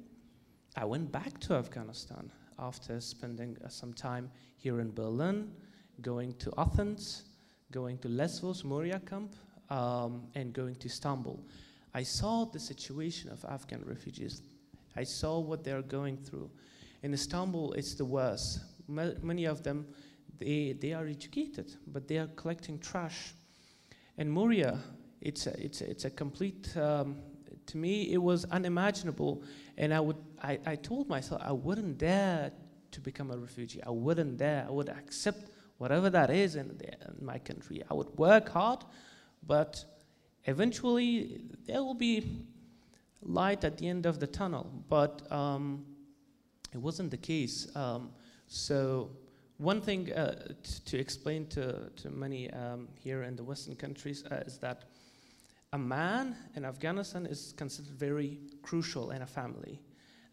[0.77, 5.53] I went back to Afghanistan after spending uh, some time here in Berlin,
[6.01, 7.25] going to Athens,
[7.70, 9.35] going to Lesvos, Moria camp,
[9.70, 11.38] um, and going to Istanbul.
[11.94, 14.42] I saw the situation of Afghan refugees.
[14.97, 16.51] I saw what they're going through.
[17.03, 18.61] In Istanbul, it's the worst.
[18.88, 19.87] Many of them,
[20.38, 23.35] they, they are educated, but they are collecting trash.
[24.16, 24.79] In Moria,
[25.20, 27.16] it's a, it's a, it's a complete, um,
[27.66, 29.42] to me, it was unimaginable.
[29.77, 32.53] And I, would, I, I told myself I wouldn't dare
[32.92, 33.83] to become a refugee.
[33.83, 34.66] I wouldn't dare.
[34.68, 37.83] I would accept whatever that is in, the, in my country.
[37.90, 38.85] I would work hard,
[39.46, 39.85] but
[40.44, 42.46] eventually there will be
[43.20, 45.85] light at the end of the tunnel, but um,
[46.72, 47.74] it wasn't the case.
[47.74, 48.11] Um,
[48.46, 49.11] so
[49.59, 50.53] one thing uh,
[50.85, 54.85] to explain to, to many um, here in the Western countries uh, is that
[55.73, 59.81] a man in Afghanistan is considered very crucial in a family.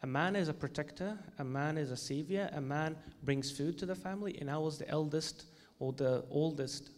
[0.04, 3.86] A man is a protector, a man is a savior, a man brings food to
[3.86, 5.46] the family, and I was the eldest
[5.80, 6.90] or the oldest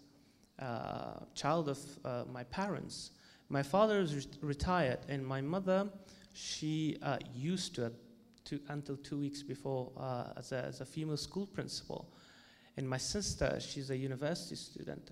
[0.60, 3.12] uh, child of uh, my parents.
[3.50, 5.90] My father is re- retired, and my mother,
[6.34, 7.92] she uh, used to,
[8.46, 12.08] to until two weeks before uh, as a, as, a, female school principal.
[12.78, 15.12] And my sister, she's a university student.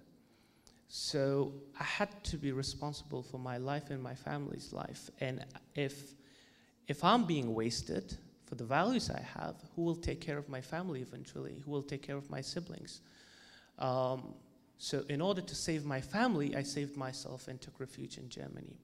[0.87, 5.09] So I had to be responsible for my life and my family's life.
[5.19, 6.13] And if,
[6.87, 10.59] if I'm being wasted for the values I have, who will take care of my
[10.59, 11.61] family eventually?
[11.63, 12.99] Who will take care of my siblings?
[13.79, 14.33] Um,
[14.77, 18.75] so, in order to save my family, I saved myself and took refuge in Germany.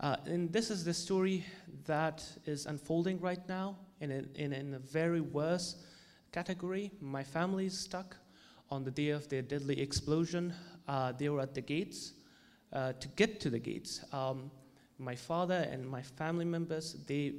[0.00, 1.44] Uh, and this is the story
[1.84, 5.76] that is unfolding right now in a, in, in a very worse
[6.32, 6.90] category.
[7.00, 8.16] My family is stuck
[8.70, 10.52] on the day of their deadly explosion.
[10.86, 12.12] Uh, they were at the gates.
[12.72, 14.50] Uh, to get to the gates, um,
[14.98, 17.32] my father and my family members, they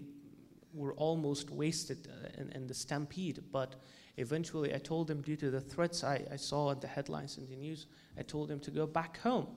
[0.73, 3.75] were almost wasted uh, in, in the stampede, but
[4.19, 7.49] Eventually, I told them, due to the threats I, I saw at the headlines in
[7.49, 7.85] the news,
[8.17, 9.47] I told them to go back home.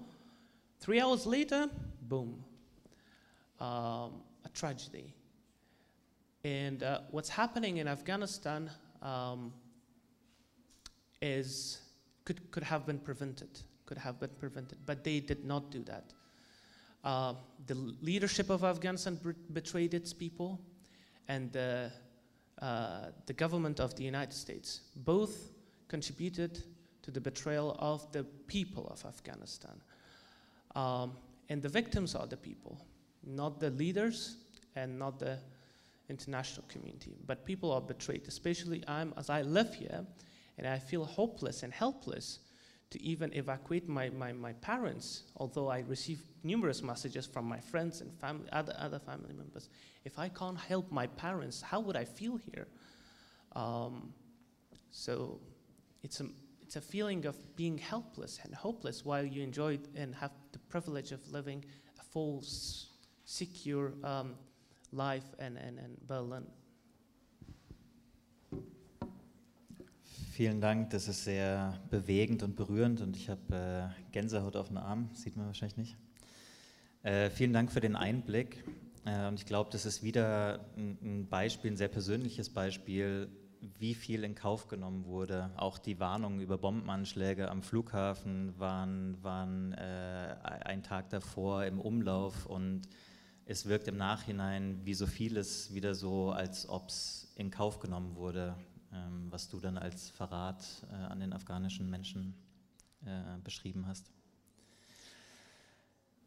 [0.79, 1.69] Three hours later,
[2.03, 2.45] boom,
[3.63, 4.11] um,
[4.45, 5.15] a tragedy.
[6.45, 8.71] And uh, what's happening in Afghanistan
[9.01, 9.53] um,
[11.21, 11.79] is
[12.25, 13.53] could, could have been prevented,
[13.87, 16.13] could have been prevented, but they did not do that.
[17.05, 17.35] Uh,
[17.67, 19.19] the leadership of Afghanistan
[19.53, 20.61] betrayed its people.
[21.29, 21.91] and the,
[22.61, 24.83] uh, the government of the United States.
[24.97, 25.51] Both
[25.89, 26.63] contributed
[27.03, 29.81] to the betrayal of the people of Afghanistan.
[30.75, 31.13] Um,
[31.49, 32.79] and the victims are the people,
[33.25, 34.37] not the leaders
[34.77, 35.39] and not the
[36.09, 37.15] international community.
[37.27, 40.05] But people are betrayed, especially I'm, as I live here,
[40.59, 42.41] and I feel hopeless and helpless
[42.91, 48.03] to even evacuate my, my, my parents, although I receive numerous messages from my friends
[48.03, 49.71] and family, other, other family members.
[50.05, 52.69] If I can't help my parents, how would I feel here?
[53.57, 54.13] Um,
[54.91, 55.41] so
[56.03, 56.27] it's a,
[56.61, 61.13] it's a feeling of being helpless and hopeless while you enjoy and have the privilege
[61.13, 61.65] of living
[61.99, 62.45] a full,
[63.25, 64.35] secure um,
[64.91, 66.47] life in, in, in Berlin.
[70.33, 74.79] Vielen Dank, das ist sehr bewegend und berührend und ich habe äh, Gänsehaut auf den
[74.79, 75.97] Arm, sieht man wahrscheinlich nicht.
[77.03, 78.65] Äh, vielen Dank für den Einblick
[79.05, 83.29] äh, und ich glaube, das ist wieder ein, ein Beispiel, ein sehr persönliches Beispiel,
[83.79, 85.51] wie viel in Kauf genommen wurde.
[85.57, 92.47] Auch die Warnungen über Bombenanschläge am Flughafen waren, waren äh, ein Tag davor im Umlauf
[92.47, 92.83] und
[93.47, 98.15] es wirkt im Nachhinein wie so vieles wieder so, als ob es in Kauf genommen
[98.17, 98.57] wurde,
[98.93, 102.35] ähm, was du dann als Verrat äh, an den afghanischen Menschen
[103.05, 104.11] äh, beschrieben hast.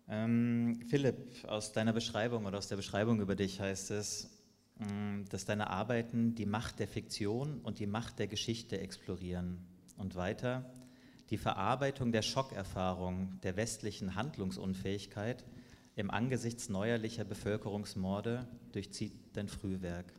[0.08, 4.30] Ähm, Philipp, aus deiner Beschreibung oder aus der Beschreibung über dich heißt es,
[4.78, 9.66] mh, dass deine Arbeiten die Macht der Fiktion und die Macht der Geschichte explorieren.
[9.98, 10.70] Und weiter,
[11.30, 15.44] die Verarbeitung der Schockerfahrung der westlichen Handlungsunfähigkeit
[15.96, 20.12] im Angesichts neuerlicher Bevölkerungsmorde durchzieht dein Frühwerk.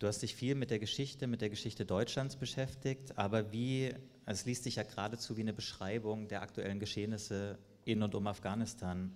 [0.00, 3.94] Du hast dich viel mit der Geschichte, mit der Geschichte Deutschlands beschäftigt, aber wie,
[4.26, 9.12] es liest sich ja geradezu wie eine Beschreibung der aktuellen Geschehnisse in und um Afghanistan.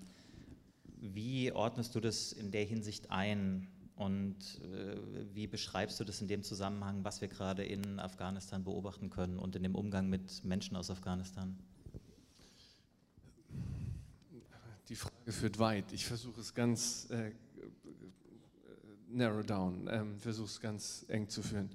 [1.01, 4.97] Wie ordnest du das in der Hinsicht ein und äh,
[5.35, 9.57] wie beschreibst du das in dem Zusammenhang, was wir gerade in Afghanistan beobachten können und
[9.57, 11.59] in dem Umgang mit Menschen aus Afghanistan?
[14.89, 15.93] Die Frage führt weit.
[15.93, 17.33] Ich versuche es ganz äh,
[19.09, 21.71] narrow down, ähm, versuche es ganz eng zu führen.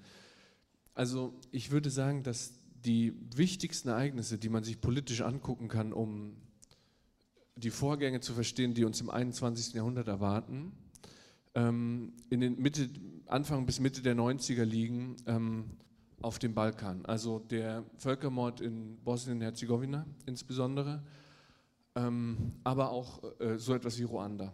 [0.96, 2.54] Also ich würde sagen, dass
[2.86, 6.36] die wichtigsten Ereignisse, die man sich politisch angucken kann, um
[7.56, 9.74] die Vorgänge zu verstehen, die uns im 21.
[9.76, 10.72] Jahrhundert erwarten,
[11.56, 12.90] ähm, in den Mitte,
[13.28, 15.66] Anfang bis Mitte der 90er liegen ähm,
[16.22, 17.06] auf dem Balkan.
[17.06, 21.04] Also der Völkermord in Bosnien-Herzegowina insbesondere,
[21.96, 24.52] ähm, aber auch äh, so etwas wie Ruanda.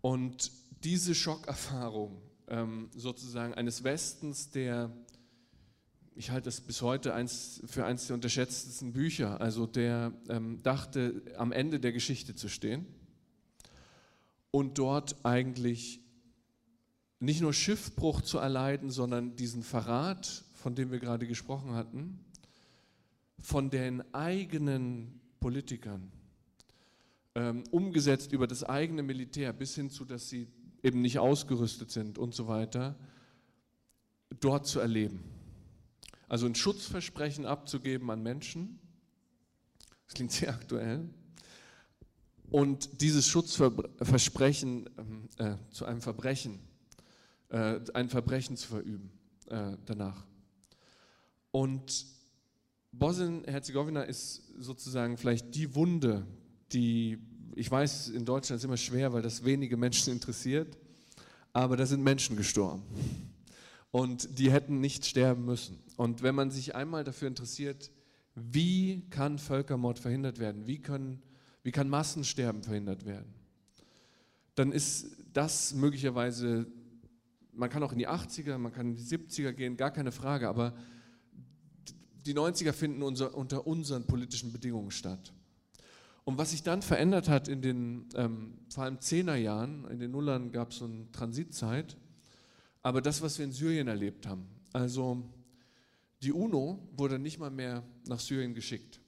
[0.00, 0.50] Und
[0.82, 4.90] diese Schockerfahrung ähm, sozusagen eines Westens, der,
[6.14, 11.22] ich halte es bis heute eins, für eines der unterschätztesten Bücher, also der ähm, dachte,
[11.36, 12.86] am Ende der Geschichte zu stehen
[14.50, 16.00] und dort eigentlich
[17.20, 22.24] nicht nur Schiffbruch zu erleiden, sondern diesen Verrat, von dem wir gerade gesprochen hatten,
[23.40, 26.12] von den eigenen Politikern,
[27.34, 30.48] ähm, umgesetzt über das eigene Militär bis hin zu, dass sie
[30.82, 32.96] eben nicht ausgerüstet sind und so weiter,
[34.40, 35.24] dort zu erleben.
[36.28, 38.78] Also ein Schutzversprechen abzugeben an Menschen,
[40.06, 41.08] das klingt sehr aktuell,
[42.50, 44.88] und dieses Schutzversprechen
[45.38, 46.58] äh, zu einem Verbrechen,
[47.48, 49.12] äh, ein Verbrechen zu verüben
[49.48, 50.26] äh, danach.
[51.52, 52.06] Und
[52.92, 56.26] Bosnien-Herzegowina ist sozusagen vielleicht die Wunde,
[56.72, 57.18] die,
[57.54, 60.76] ich weiß, in Deutschland ist immer schwer, weil das wenige Menschen interessiert,
[61.52, 62.82] aber da sind Menschen gestorben.
[63.90, 65.78] Und die hätten nicht sterben müssen.
[65.96, 67.90] Und wenn man sich einmal dafür interessiert,
[68.34, 71.22] wie kann Völkermord verhindert werden, wie, können,
[71.62, 73.34] wie kann Massensterben verhindert werden,
[74.54, 76.66] dann ist das möglicherweise,
[77.52, 80.48] man kann auch in die 80er, man kann in die 70er gehen, gar keine Frage,
[80.48, 80.74] aber
[82.26, 85.32] die 90er finden unser, unter unseren politischen Bedingungen statt.
[86.24, 90.10] Und was sich dann verändert hat in den ähm, vor allem 10er Jahren, in den
[90.10, 91.96] Nullern gab es so eine Transitzeit,
[92.82, 95.22] aber das, was wir in Syrien erlebt haben, also
[96.22, 99.00] die UNO wurde nicht mal mehr nach Syrien geschickt.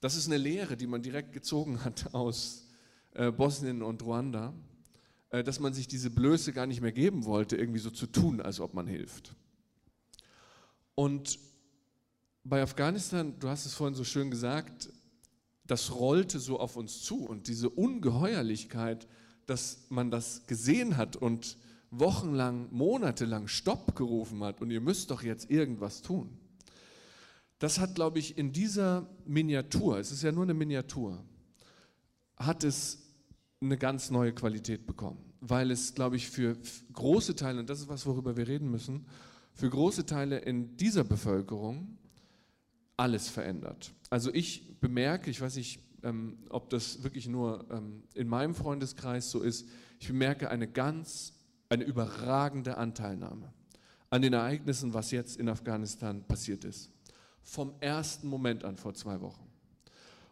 [0.00, 2.68] Das ist eine Lehre, die man direkt gezogen hat aus
[3.14, 4.54] äh, Bosnien und Ruanda,
[5.30, 8.40] äh, dass man sich diese Blöße gar nicht mehr geben wollte, irgendwie so zu tun,
[8.40, 9.34] als ob man hilft.
[10.94, 11.38] Und
[12.48, 14.88] bei Afghanistan, du hast es vorhin so schön gesagt,
[15.66, 19.08] das rollte so auf uns zu und diese Ungeheuerlichkeit,
[19.46, 21.56] dass man das gesehen hat und
[21.90, 26.38] wochenlang, monatelang Stopp gerufen hat und ihr müsst doch jetzt irgendwas tun.
[27.58, 31.24] Das hat, glaube ich, in dieser Miniatur, es ist ja nur eine Miniatur,
[32.36, 33.02] hat es
[33.60, 36.56] eine ganz neue Qualität bekommen, weil es, glaube ich, für
[36.92, 39.06] große Teile, und das ist was, worüber wir reden müssen,
[39.54, 41.96] für große Teile in dieser Bevölkerung
[42.96, 43.92] alles verändert.
[44.10, 49.30] Also ich bemerke, ich weiß nicht, ähm, ob das wirklich nur ähm, in meinem Freundeskreis
[49.30, 49.68] so ist,
[49.98, 51.34] ich bemerke eine ganz,
[51.68, 53.52] eine überragende Anteilnahme
[54.10, 56.90] an den Ereignissen, was jetzt in Afghanistan passiert ist.
[57.42, 59.46] Vom ersten Moment an vor zwei Wochen.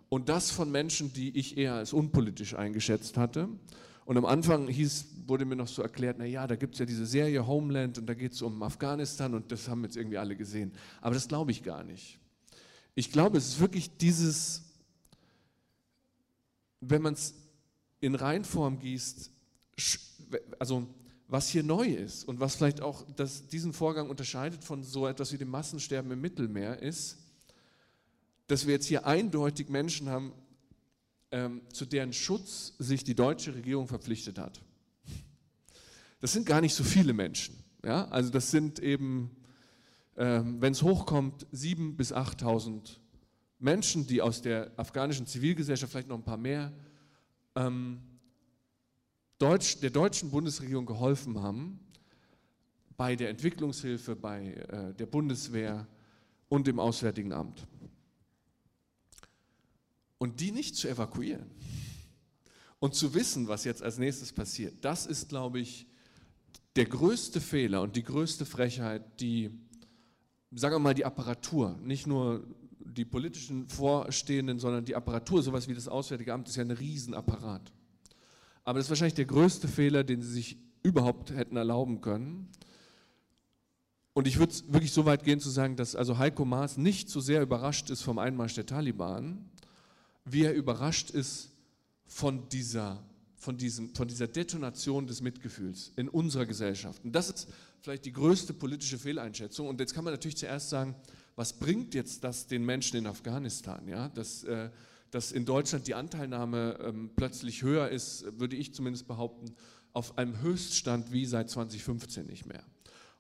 [0.08, 3.48] Und das von Menschen, die ich eher als unpolitisch eingeschätzt hatte.
[4.04, 7.06] Und am Anfang hieß, wurde mir noch so erklärt, naja, da gibt es ja diese
[7.06, 10.72] Serie Homeland und da geht es um Afghanistan und das haben jetzt irgendwie alle gesehen.
[11.00, 12.20] Aber das glaube ich gar nicht.
[12.94, 14.62] Ich glaube, es ist wirklich dieses,
[16.80, 17.34] wenn man es
[18.00, 19.30] in Reinform gießt,
[20.58, 20.86] also
[21.26, 25.32] was hier neu ist und was vielleicht auch das, diesen Vorgang unterscheidet von so etwas
[25.32, 27.18] wie dem Massensterben im Mittelmeer ist,
[28.46, 30.32] dass wir jetzt hier eindeutig Menschen haben,
[31.30, 34.60] ähm, zu deren Schutz sich die deutsche Regierung verpflichtet hat.
[36.20, 37.56] Das sind gar nicht so viele Menschen.
[37.82, 38.06] Ja?
[38.08, 39.30] Also das sind eben,
[40.16, 42.98] wenn es hochkommt, 7.000 bis 8.000
[43.58, 46.72] Menschen, die aus der afghanischen Zivilgesellschaft, vielleicht noch ein paar mehr,
[47.56, 48.00] ähm,
[49.38, 51.80] Deutsch, der deutschen Bundesregierung geholfen haben,
[52.96, 55.86] bei der Entwicklungshilfe, bei äh, der Bundeswehr
[56.48, 57.66] und dem Auswärtigen Amt.
[60.18, 61.50] Und die nicht zu evakuieren
[62.78, 65.86] und zu wissen, was jetzt als nächstes passiert, das ist, glaube ich,
[66.76, 69.50] der größte Fehler und die größte Frechheit, die,
[70.54, 72.44] sagen wir mal, die Apparatur, nicht nur
[72.78, 77.72] die politischen Vorstehenden, sondern die Apparatur, sowas wie das Auswärtige Amt, ist ja ein Riesenapparat.
[78.64, 82.48] Aber das ist wahrscheinlich der größte Fehler, den sie sich überhaupt hätten erlauben können.
[84.12, 87.20] Und ich würde wirklich so weit gehen zu sagen, dass also Heiko Maas nicht so
[87.20, 89.50] sehr überrascht ist vom Einmarsch der Taliban,
[90.24, 91.50] wie er überrascht ist
[92.06, 93.02] von dieser,
[93.36, 97.04] von, diesem, von dieser Detonation des Mitgefühls in unserer Gesellschaft.
[97.04, 97.48] Und das ist
[97.84, 99.68] vielleicht die größte politische Fehleinschätzung.
[99.68, 100.96] Und jetzt kann man natürlich zuerst sagen,
[101.36, 103.86] was bringt jetzt das den Menschen in Afghanistan?
[103.86, 104.08] Ja?
[104.08, 104.70] Dass, äh,
[105.10, 109.54] dass in Deutschland die Anteilnahme ähm, plötzlich höher ist, würde ich zumindest behaupten,
[109.92, 112.64] auf einem Höchststand wie seit 2015 nicht mehr.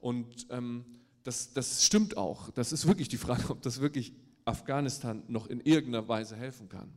[0.00, 0.86] Und ähm,
[1.24, 2.50] das, das stimmt auch.
[2.50, 4.14] Das ist wirklich die Frage, ob das wirklich
[4.46, 6.90] Afghanistan noch in irgendeiner Weise helfen kann.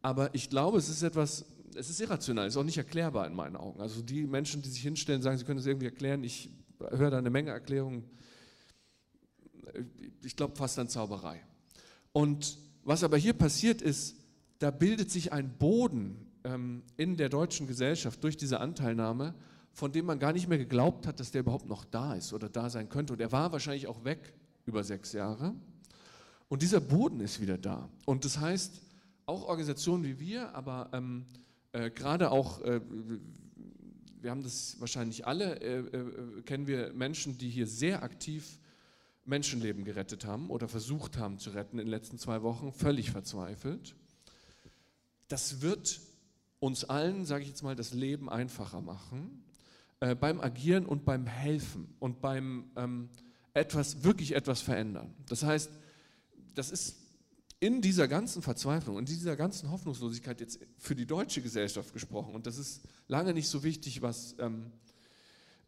[0.00, 3.34] Aber ich glaube, es ist etwas, es ist irrational, es ist auch nicht erklärbar in
[3.34, 3.80] meinen Augen.
[3.80, 7.18] Also die Menschen, die sich hinstellen, sagen, sie können es irgendwie erklären, ich höre da
[7.18, 8.04] eine Menge Erklärungen,
[10.22, 11.42] ich glaube fast an Zauberei.
[12.12, 14.16] Und was aber hier passiert ist,
[14.58, 19.34] da bildet sich ein Boden ähm, in der deutschen Gesellschaft durch diese Anteilnahme,
[19.72, 22.48] von dem man gar nicht mehr geglaubt hat, dass der überhaupt noch da ist oder
[22.48, 23.12] da sein könnte.
[23.12, 24.32] Und er war wahrscheinlich auch weg
[24.66, 25.54] über sechs Jahre.
[26.48, 27.88] Und dieser Boden ist wieder da.
[28.06, 28.80] Und das heißt,
[29.26, 31.26] auch Organisationen wie wir, aber ähm,
[31.72, 32.80] äh, gerade auch, äh,
[34.20, 38.58] wir haben das wahrscheinlich alle, äh, äh, kennen wir Menschen, die hier sehr aktiv
[39.24, 43.94] Menschenleben gerettet haben oder versucht haben zu retten in den letzten zwei Wochen, völlig verzweifelt.
[45.28, 46.00] Das wird
[46.60, 49.44] uns allen, sage ich jetzt mal, das Leben einfacher machen
[50.00, 53.10] äh, beim Agieren und beim Helfen und beim ähm,
[53.52, 55.14] etwas, wirklich etwas verändern.
[55.28, 55.70] Das heißt,
[56.54, 56.96] das ist
[57.60, 62.46] in dieser ganzen Verzweiflung, in dieser ganzen Hoffnungslosigkeit jetzt für die deutsche Gesellschaft gesprochen, und
[62.46, 64.72] das ist lange nicht so wichtig, was ähm,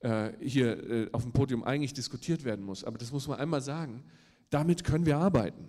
[0.01, 3.61] äh, hier äh, auf dem Podium eigentlich diskutiert werden muss, aber das muss man einmal
[3.61, 4.05] sagen,
[4.51, 5.65] damit können wir arbeiten.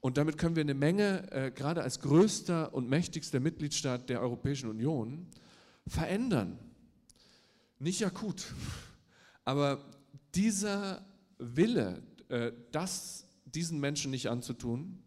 [0.00, 4.68] Und damit können wir eine Menge, äh, gerade als größter und mächtigster Mitgliedstaat der Europäischen
[4.68, 5.26] Union,
[5.86, 6.58] verändern.
[7.78, 8.52] Nicht akut,
[9.44, 9.84] aber
[10.34, 11.06] dieser
[11.38, 15.03] Wille, äh, das diesen Menschen nicht anzutun,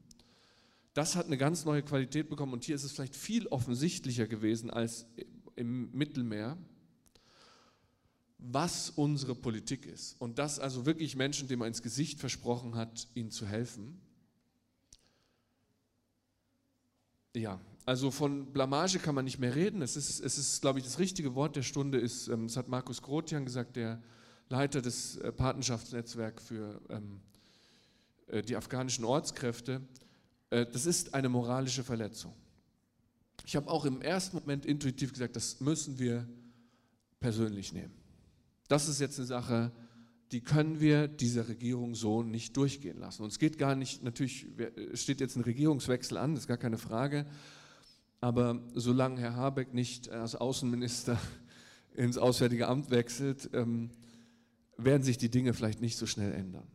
[0.98, 4.72] das hat eine ganz neue Qualität bekommen und hier ist es vielleicht viel offensichtlicher gewesen
[4.72, 5.06] als
[5.56, 6.58] im Mittelmeer,
[8.40, 10.20] was unsere Politik ist.
[10.20, 14.02] Und dass also wirklich Menschen, denen man ins Gesicht versprochen hat, ihnen zu helfen.
[17.36, 19.84] Ja, also von Blamage kann man nicht mehr reden.
[19.84, 22.70] Es ist, es ist glaube ich, das richtige Wort der Stunde ist, ähm, das hat
[22.70, 24.02] Markus Grotian gesagt, der
[24.50, 27.22] Leiter des äh, Patenschaftsnetzwerks für ähm,
[28.26, 29.82] äh, die afghanischen Ortskräfte.
[30.50, 32.34] Äh, das ist eine moralische Verletzung.
[33.46, 36.28] Ich habe auch im ersten Moment intuitiv gesagt, das müssen wir
[37.20, 37.94] persönlich nehmen.
[38.68, 39.72] Das ist jetzt eine Sache,
[40.32, 43.24] die können wir dieser Regierung so nicht durchgehen lassen.
[43.24, 44.48] Und es geht gar nicht, natürlich
[44.94, 47.26] steht jetzt ein Regierungswechsel an, das ist gar keine Frage,
[48.20, 51.18] aber solange Herr Habeck nicht als Außenminister
[51.96, 53.92] ins Auswärtige Amt wechselt, ähm,
[54.78, 56.68] werden sich die Dinge vielleicht nicht so schnell ändern.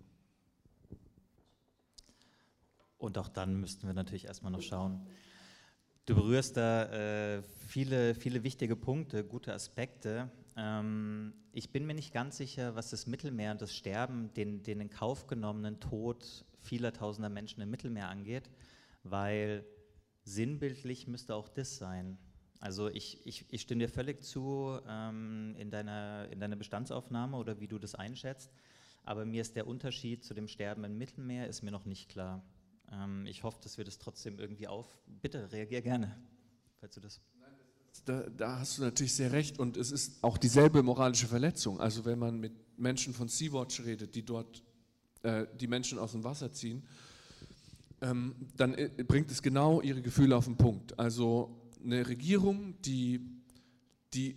[3.02, 5.06] Und auch dann müssten wir natürlich erstmal noch schauen,
[6.04, 10.32] Du berührst da äh, viele, viele wichtige Punkte, gute Aspekte.
[10.56, 14.80] Ähm, ich bin mir nicht ganz sicher, was das Mittelmeer und das Sterben, den, den
[14.80, 18.50] in Kauf genommenen Tod vieler tausender Menschen im Mittelmeer angeht,
[19.04, 19.64] weil
[20.24, 22.18] sinnbildlich müsste auch das sein.
[22.58, 27.60] Also ich, ich, ich stimme dir völlig zu ähm, in, deiner, in deiner Bestandsaufnahme oder
[27.60, 28.50] wie du das einschätzt,
[29.04, 32.42] aber mir ist der Unterschied zu dem Sterben im Mittelmeer ist mir noch nicht klar.
[32.92, 34.86] Ähm, ich hoffe, dass wir das trotzdem irgendwie auf.
[35.06, 36.16] Bitte reagier gerne,
[36.80, 37.20] falls du das.
[38.04, 41.78] Da, da, hast du natürlich sehr recht und es ist auch dieselbe moralische Verletzung.
[41.80, 44.62] Also wenn man mit Menschen von Sea-Watch redet, die dort
[45.22, 46.82] äh, die Menschen aus dem Wasser ziehen,
[48.00, 50.98] ähm, dann äh, bringt es genau ihre Gefühle auf den Punkt.
[50.98, 53.20] Also eine Regierung, die
[54.14, 54.36] die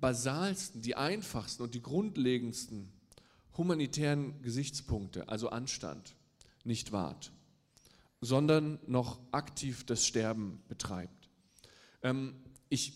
[0.00, 2.92] basalsten, die einfachsten und die grundlegendsten
[3.56, 6.14] humanitären Gesichtspunkte, also Anstand,
[6.64, 7.32] nicht wahrt
[8.20, 11.28] sondern noch aktiv das Sterben betreibt.
[12.02, 12.34] Ähm,
[12.68, 12.94] ich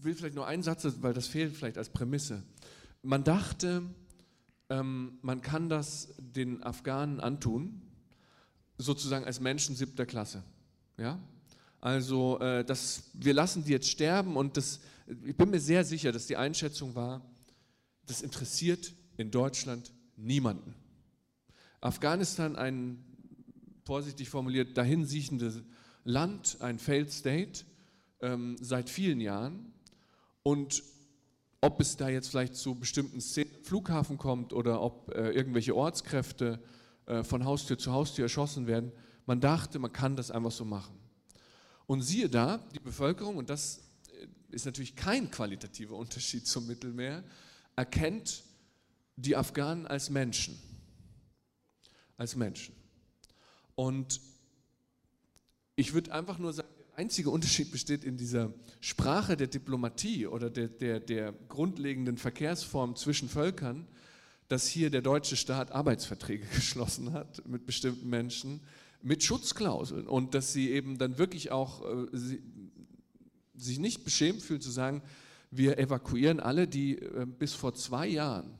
[0.00, 2.42] will vielleicht nur einen Satz, weil das fehlt vielleicht als Prämisse.
[3.02, 3.82] Man dachte,
[4.70, 7.82] ähm, man kann das den Afghanen antun,
[8.78, 10.42] sozusagen als Menschen siebter Klasse.
[10.96, 11.18] Ja?
[11.80, 14.80] Also, äh, das, wir lassen die jetzt sterben und das,
[15.24, 17.20] ich bin mir sehr sicher, dass die Einschätzung war,
[18.06, 20.74] das interessiert in Deutschland niemanden.
[21.80, 23.04] Afghanistan, ein
[23.84, 25.62] vorsichtig formuliert, dahinsiechende
[26.04, 27.64] Land, ein Failed State,
[28.20, 29.72] ähm, seit vielen Jahren.
[30.42, 30.82] Und
[31.60, 36.60] ob es da jetzt vielleicht zu bestimmten Szenen Flughafen kommt oder ob äh, irgendwelche Ortskräfte
[37.06, 38.92] äh, von Haustür zu Haustür erschossen werden,
[39.26, 40.98] man dachte, man kann das einfach so machen.
[41.86, 43.78] Und siehe da, die Bevölkerung, und das
[44.08, 47.24] äh, ist natürlich kein qualitativer Unterschied zum Mittelmeer,
[47.76, 48.44] erkennt
[49.16, 50.58] die Afghanen als Menschen.
[52.16, 52.83] Als Menschen.
[53.74, 54.20] Und
[55.76, 60.50] ich würde einfach nur sagen, der einzige Unterschied besteht in dieser Sprache der Diplomatie oder
[60.50, 63.86] der, der, der grundlegenden Verkehrsform zwischen Völkern,
[64.48, 68.60] dass hier der deutsche Staat Arbeitsverträge geschlossen hat mit bestimmten Menschen,
[69.02, 70.06] mit Schutzklauseln.
[70.06, 72.42] Und dass sie eben dann wirklich auch äh, sie,
[73.56, 75.02] sich nicht beschämt fühlen zu sagen,
[75.50, 78.58] wir evakuieren alle, die äh, bis vor zwei Jahren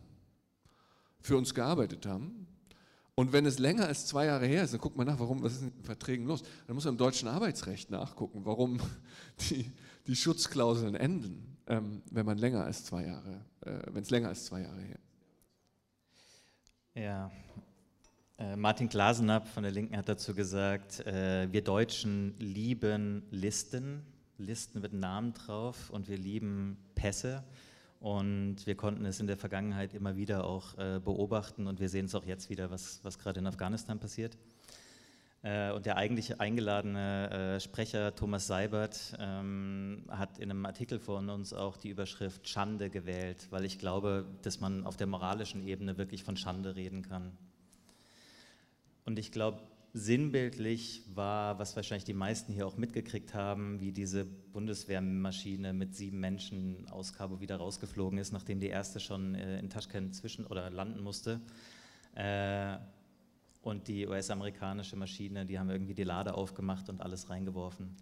[1.21, 2.44] für uns gearbeitet haben
[3.17, 5.55] und wenn es länger als zwei Jahre her ist, dann guckt man nach, warum, was
[5.55, 6.43] ist in den Verträgen los?
[6.67, 8.81] Dann muss man im deutschen Arbeitsrecht nachgucken, warum
[9.51, 9.71] die,
[10.07, 14.47] die Schutzklauseln enden, ähm, wenn man länger als zwei Jahre, äh, wenn es länger als
[14.47, 15.05] zwei Jahre her ist.
[16.97, 17.31] Ja,
[18.39, 24.03] äh, Martin Glasenapp von der Linken hat dazu gesagt, äh, wir Deutschen lieben Listen,
[24.39, 27.45] Listen mit Namen drauf und wir lieben Pässe.
[28.05, 32.05] Und wir konnten es in der Vergangenheit immer wieder auch äh, beobachten und wir sehen
[32.05, 34.37] es auch jetzt wieder, was, was gerade in Afghanistan passiert.
[35.43, 41.31] Äh, und der eigentlich eingeladene äh, Sprecher Thomas Seibert ähm, hat in einem Artikel von
[41.31, 45.97] uns auch die Überschrift Schande gewählt, weil ich glaube, dass man auf der moralischen Ebene
[45.97, 47.33] wirklich von Schande reden kann.
[49.07, 49.63] Und ich glaube,
[49.97, 56.19] sinnbildlich war, was wahrscheinlich die meisten hier auch mitgekriegt haben, wie diese Bundeswehrmaschine mit sieben
[56.19, 60.69] Menschen aus Kabul wieder rausgeflogen ist, nachdem die erste schon äh, in Taschkent zwischen oder
[60.69, 61.41] landen musste.
[62.17, 62.77] Äh,
[63.63, 67.97] und die US-amerikanische Maschine, die haben irgendwie die Lade aufgemacht und alles reingeworfen.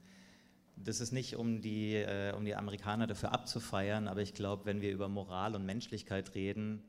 [0.76, 4.80] Das ist nicht, um die, äh, um die Amerikaner dafür abzufeiern, aber ich glaube, wenn
[4.80, 6.82] wir über Moral und Menschlichkeit reden,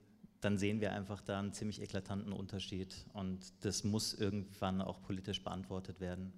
[0.43, 5.43] dann sehen wir einfach da einen ziemlich eklatanten Unterschied und das muss irgendwann auch politisch
[5.43, 6.33] beantwortet werden.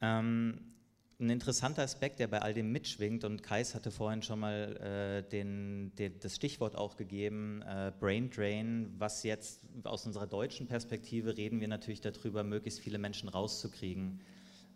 [0.00, 0.74] Ähm,
[1.20, 5.28] ein interessanter Aspekt, der bei all dem mitschwingt, und Kais hatte vorhin schon mal äh,
[5.28, 11.36] den, den, das Stichwort auch gegeben, äh, Brain Drain, was jetzt aus unserer deutschen Perspektive
[11.36, 14.20] reden wir natürlich darüber, möglichst viele Menschen rauszukriegen.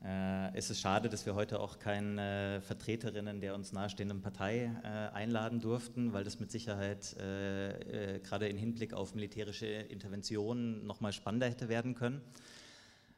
[0.04, 4.86] Äh, es ist schade, dass wir heute auch keine Vertreterinnen der uns nahestehenden Partei äh,
[5.14, 11.12] einladen durften, weil das mit Sicherheit äh, äh gerade im Hinblick auf militärische Interventionen nochmal
[11.12, 12.20] spannender hätte werden können.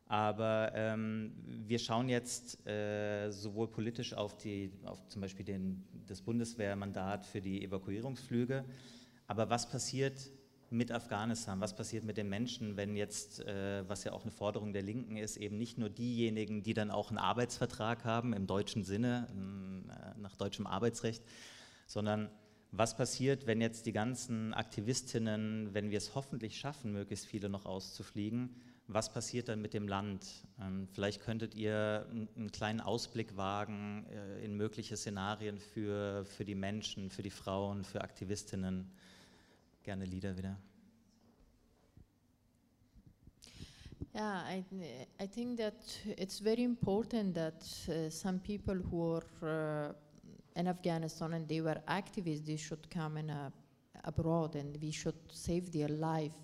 [0.06, 1.32] Aber ähm,
[1.68, 7.40] wir schauen jetzt äh, sowohl politisch auf, die, auf zum Beispiel den, das Bundeswehrmandat für
[7.40, 8.64] die Evakuierungsflüge,
[9.28, 10.32] aber was passiert
[10.70, 11.60] mit Afghanistan?
[11.60, 15.16] Was passiert mit den Menschen, wenn jetzt, äh, was ja auch eine Forderung der Linken
[15.16, 19.26] ist, eben nicht nur diejenigen, die dann auch einen Arbeitsvertrag haben im deutschen Sinne,
[19.88, 21.22] äh, nach deutschem Arbeitsrecht,
[21.86, 22.30] sondern
[22.72, 27.66] was passiert, wenn jetzt die ganzen Aktivistinnen, wenn wir es hoffentlich schaffen, möglichst viele noch
[27.66, 28.54] auszufliegen,
[28.86, 30.26] was passiert dann mit dem Land?
[30.60, 36.54] Ähm, vielleicht könntet ihr einen kleinen Ausblick wagen äh, in mögliche Szenarien für, für die
[36.54, 38.90] Menschen, für die Frauen, für Aktivistinnen
[39.82, 40.56] gerne Lieder wieder.
[44.12, 44.64] Yeah, I,
[45.20, 49.92] I think that it's very important that uh, some people who are uh,
[50.56, 53.50] in Afghanistan and they were activists, they should come in uh,
[54.04, 56.34] abroad and we should save their life.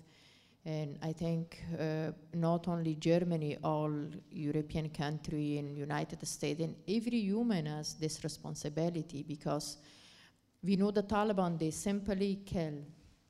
[0.65, 3.91] And I think uh, not only Germany, all
[4.31, 9.77] European country and United States and every human has this responsibility because
[10.63, 12.75] we know the Taliban, they simply kill.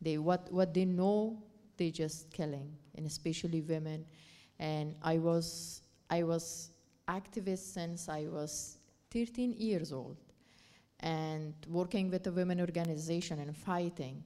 [0.01, 1.41] They, what, what they know,
[1.77, 4.05] they just killing, and especially women.
[4.59, 6.71] And I was, I was
[7.07, 8.77] activist since I was
[9.11, 10.17] 13 years old
[10.99, 14.23] and working with a women organization and fighting.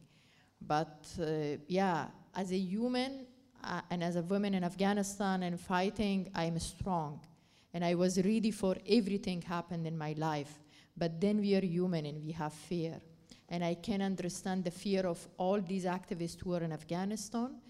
[0.65, 3.25] But uh, yeah, as a human
[3.63, 7.19] uh, and as a woman in Afghanistan and fighting, I'm strong.
[7.73, 10.59] And I was ready for everything happened in my life.
[10.97, 12.99] But then we are human and we have fear.
[13.51, 17.61] And I can understand the fear of all these activists who are in Afghanistan.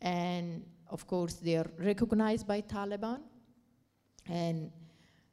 [0.00, 3.20] And of course, they are recognized by Taliban.
[4.28, 4.70] And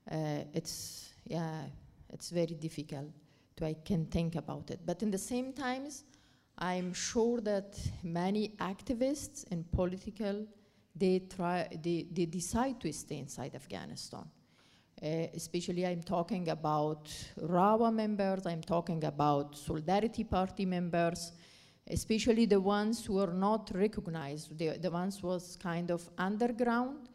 [0.10, 1.64] uh, it's, yeah,
[2.12, 3.12] it's very difficult
[3.58, 4.80] to I can think about it.
[4.86, 6.06] But in the same times,
[6.58, 10.48] I'm sure that many activists and political,
[10.96, 14.26] they try, they, they decide to stay inside Afghanistan.
[15.02, 17.08] Uh, especially I'm talking about
[17.42, 21.32] RAWA members, I'm talking about Solidarity Party members,
[21.88, 27.08] especially the ones who are not recognized, the, the ones was kind of underground,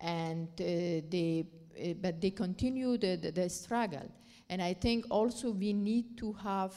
[0.00, 0.64] and uh,
[1.08, 1.46] they,
[1.80, 4.10] uh, but they continue the, the, struggle.
[4.50, 6.74] And I think also we need to have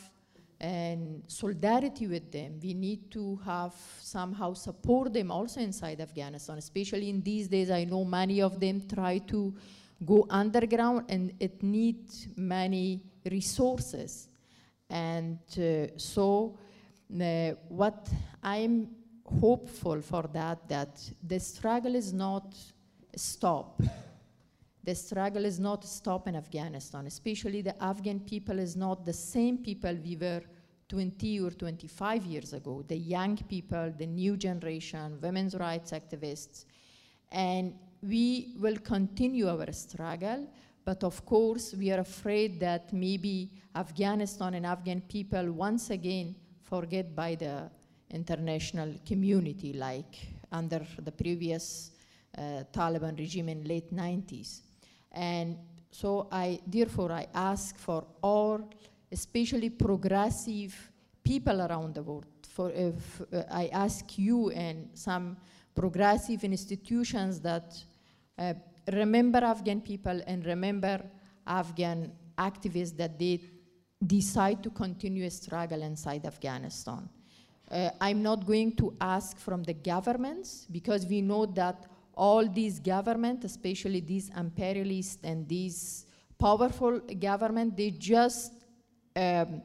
[0.59, 2.59] and solidarity with them.
[2.61, 7.71] We need to have somehow support them also inside Afghanistan, especially in these days.
[7.71, 9.55] I know many of them try to
[10.03, 14.29] go underground and it needs many resources.
[14.89, 16.57] And uh, so
[17.19, 18.09] uh, what
[18.43, 18.89] I'm
[19.39, 22.55] hopeful for that, that the struggle is not
[23.15, 23.81] stop.
[24.83, 29.59] The struggle is not stop in Afghanistan, especially the Afghan people is not the same
[29.59, 30.41] people we were
[30.89, 36.65] 20 or 25 years ago, the young people, the new generation, women's rights activists.
[37.31, 40.47] And we will continue our struggle,
[40.83, 47.15] but of course we are afraid that maybe Afghanistan and Afghan people once again forget
[47.15, 47.69] by the
[48.09, 50.15] international community like
[50.51, 51.91] under the previous
[52.37, 54.61] uh, Taliban regime in late 90s.
[55.11, 55.57] And
[55.91, 58.69] so I, therefore, I ask for all,
[59.11, 60.73] especially progressive
[61.23, 62.25] people around the world.
[62.47, 65.37] For if uh, I ask you and some
[65.75, 67.83] progressive institutions that
[68.41, 68.53] uh,
[68.91, 71.01] remember Afghan people and remember
[71.45, 73.39] Afghan activists that they
[74.05, 77.07] decide to continue a struggle inside Afghanistan.
[77.69, 81.85] Uh, I'm not going to ask from the governments because we know that
[82.15, 86.05] all these government, especially these imperialist and these
[86.37, 88.53] powerful government, they just
[89.15, 89.61] um,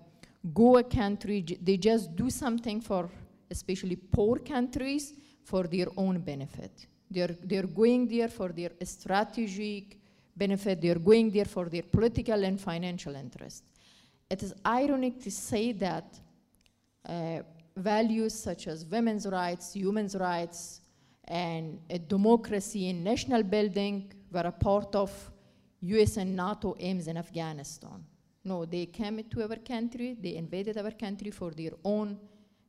[0.54, 3.10] go a country, they just do something for
[3.50, 6.86] especially poor countries for their own benefit.
[7.10, 9.98] They're, they're going there for their strategic
[10.36, 13.64] benefit, they're going there for their political and financial interest.
[14.28, 16.18] It is ironic to say that
[17.08, 17.42] uh,
[17.76, 20.80] values such as women's rights, human rights,
[21.24, 25.10] and democracy and national building were a part of
[25.80, 28.04] US and NATO aims in Afghanistan.
[28.44, 32.18] No, they came to our country, they invaded our country for their own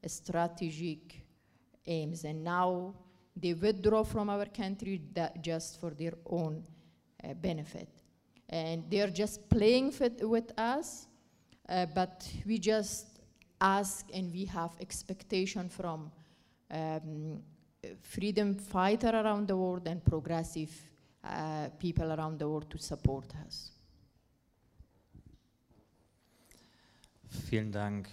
[0.05, 1.21] strategic
[1.85, 2.93] aims, and now
[3.41, 5.01] they withdraw from our country
[5.41, 6.63] just for their own
[7.23, 7.89] uh, benefit.
[8.49, 11.07] And they're just playing with us,
[11.67, 13.19] uh, but we just
[13.59, 16.11] ask and we have expectation from
[16.71, 17.41] um,
[18.01, 20.71] freedom fighter around the world and progressive
[21.23, 23.71] uh, people around the world to support us.
[27.29, 28.07] Vielen Dank.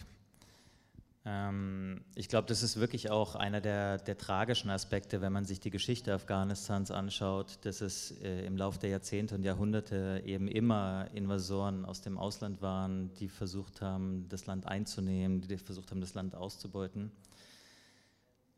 [1.27, 5.59] Ähm, ich glaube, das ist wirklich auch einer der, der, tragischen Aspekte, wenn man sich
[5.59, 11.09] die Geschichte Afghanistans anschaut, dass es äh, im Laufe der Jahrzehnte und Jahrhunderte eben immer
[11.15, 16.13] Invasoren aus dem Ausland waren, die versucht haben, das Land einzunehmen, die versucht haben, das
[16.13, 17.11] Land auszubeuten.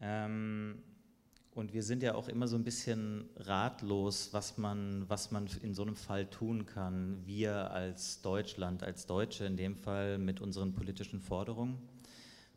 [0.01, 0.83] Ähm,
[1.55, 5.73] und wir sind ja auch immer so ein bisschen ratlos, was man, was man in
[5.73, 7.25] so einem Fall tun kann.
[7.25, 11.79] Wir als Deutschland, als Deutsche in dem Fall mit unseren politischen Forderungen.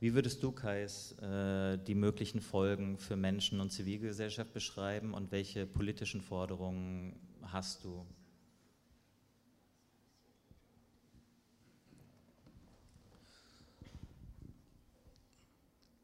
[0.01, 5.65] Wie würdest du, Kais, äh, die möglichen Folgen für Menschen und Zivilgesellschaft beschreiben und welche
[5.65, 8.05] politischen Forderungen hast du?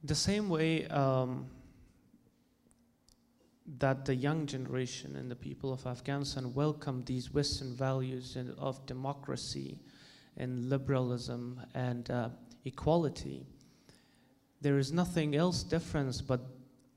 [0.07, 1.49] The same way um
[3.79, 9.79] that the young generation and the people of Afghanistan welcome these Western values of democracy
[10.37, 12.29] and liberalism and uh,
[12.65, 13.45] equality.
[14.66, 16.41] There is nothing else different but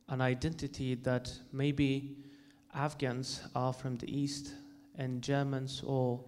[0.08, 2.16] an identity that maybe
[2.74, 4.54] Afghans are from the East
[4.96, 6.24] and Germans or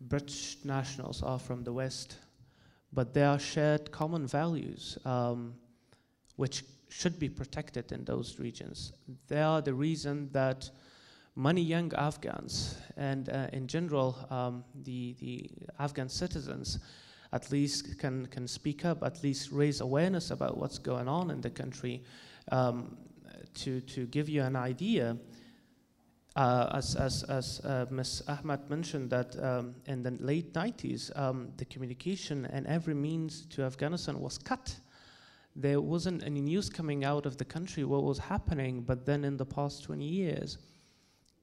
[0.00, 2.16] British nationals are from the West,
[2.92, 5.54] but there are shared common values um,
[6.34, 8.94] which should be protected in those regions.
[9.28, 10.68] They are the reason that
[11.36, 16.80] many young Afghans and uh, in general um, the, the Afghan citizens
[17.34, 21.40] at least can, can speak up, at least raise awareness about what's going on in
[21.40, 22.02] the country.
[22.50, 22.96] Um,
[23.54, 25.16] to, to give you an idea,
[26.36, 28.22] uh, as, as, as uh, Ms.
[28.28, 33.62] Ahmad mentioned that um, in the late 90s, um, the communication and every means to
[33.62, 34.74] Afghanistan was cut.
[35.54, 39.36] There wasn't any news coming out of the country what was happening, but then in
[39.36, 40.58] the past 20 years,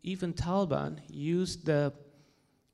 [0.04, 1.94] even Taliban used the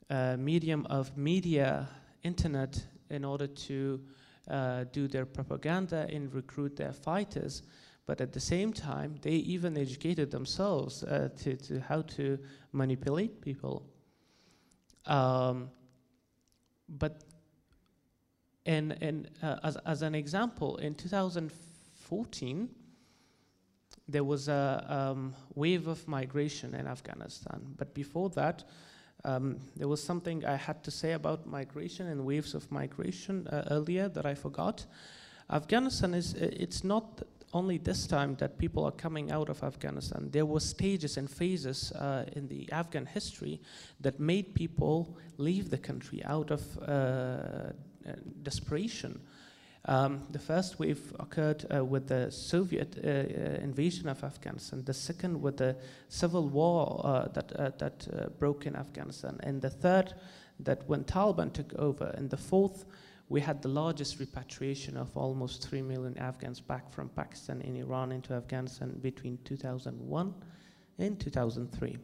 [0.10, 1.88] uh, medium of media,
[2.24, 4.02] internet, in order to
[4.50, 7.64] uh, do their propaganda and recruit their fighters.
[8.06, 12.40] But at the same time, they even educated themselves uh, to, to how to
[12.72, 13.86] manipulate people.
[15.06, 15.70] Um,
[16.88, 17.24] but
[18.66, 22.70] and, and uh, as, as an example, in 2014,
[24.10, 27.62] there was a um, wave of migration in Afghanistan.
[27.78, 28.66] But before that,
[29.28, 33.68] um, there was something I had to say about migration and waves of migration uh,
[33.70, 34.86] earlier that I forgot.
[35.50, 37.22] Afghanistan is, it's not
[37.54, 40.30] only this time that people are coming out of Afghanistan.
[40.32, 43.62] There were stages and phases uh, in the Afghan history
[44.02, 48.14] that made people leave the country out of uh, uh
[48.44, 49.20] desperation.
[49.90, 54.84] Um, the first wave occurred uh, with the Soviet uh, uh, invasion of Afghanistan.
[54.84, 55.78] The second with the
[56.10, 60.14] civil war uh, that uh, that uh, broke in Afghanistan, and the third
[60.60, 62.86] that when Taliban took over, and the fourth
[63.30, 68.12] we had the largest repatriation of almost 3 million Afghans back from Pakistan and Iran
[68.14, 70.34] into Afghanistan between 2001
[71.00, 71.98] and 2003,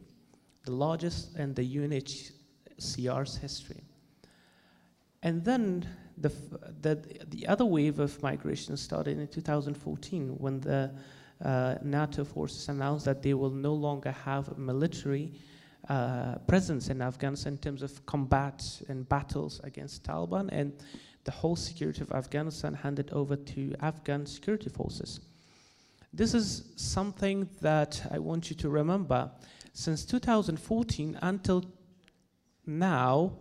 [0.64, 3.82] the largest in the UNHCR's history.
[5.24, 6.28] And then the,
[6.82, 10.92] the, the other wave of migration started in 2014 when the
[11.42, 15.32] uh, NATO forces announced that they will no longer have military
[15.88, 20.50] uh, presence in Afghanistan in terms of combat and battles against Taliban.
[20.52, 20.74] And
[21.24, 25.20] the whole security of Afghanistan handed over to Afghan security forces.
[26.12, 29.30] This is something that I want you to remember.
[29.72, 31.64] Since 2014 until
[32.66, 33.32] now,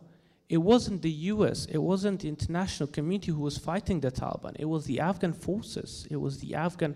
[0.54, 4.56] it wasn't the US, it wasn't the international community who was fighting the Taliban.
[4.60, 6.95] It was the Afghan forces, it was the Afghan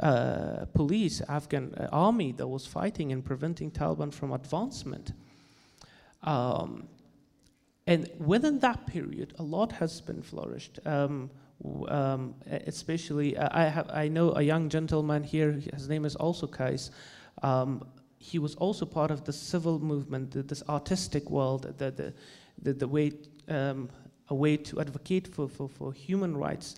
[0.00, 5.12] uh, police, Afghan uh, army that was fighting and preventing Taliban from advancement.
[6.24, 6.88] Um,
[7.86, 10.80] and within that period, a lot has been flourished.
[10.84, 11.30] Um,
[11.86, 12.34] um,
[12.66, 16.90] especially, uh, I, have, I know a young gentleman here, his name is also Kais.
[17.44, 17.86] Um,
[18.18, 22.12] he was also part of the civil movement, this artistic world, the, the,
[22.62, 23.12] the, the way,
[23.48, 23.88] um,
[24.28, 26.76] a way to advocate for, for, for human rights.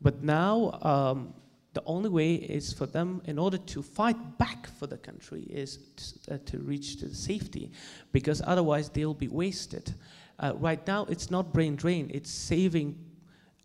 [0.00, 1.34] But now, um,
[1.74, 5.78] the only way is for them, in order to fight back for the country, is
[5.96, 7.70] to, uh, to reach to safety,
[8.12, 9.94] because otherwise they'll be wasted.
[10.38, 12.98] Uh, right now, it's not brain drain, it's saving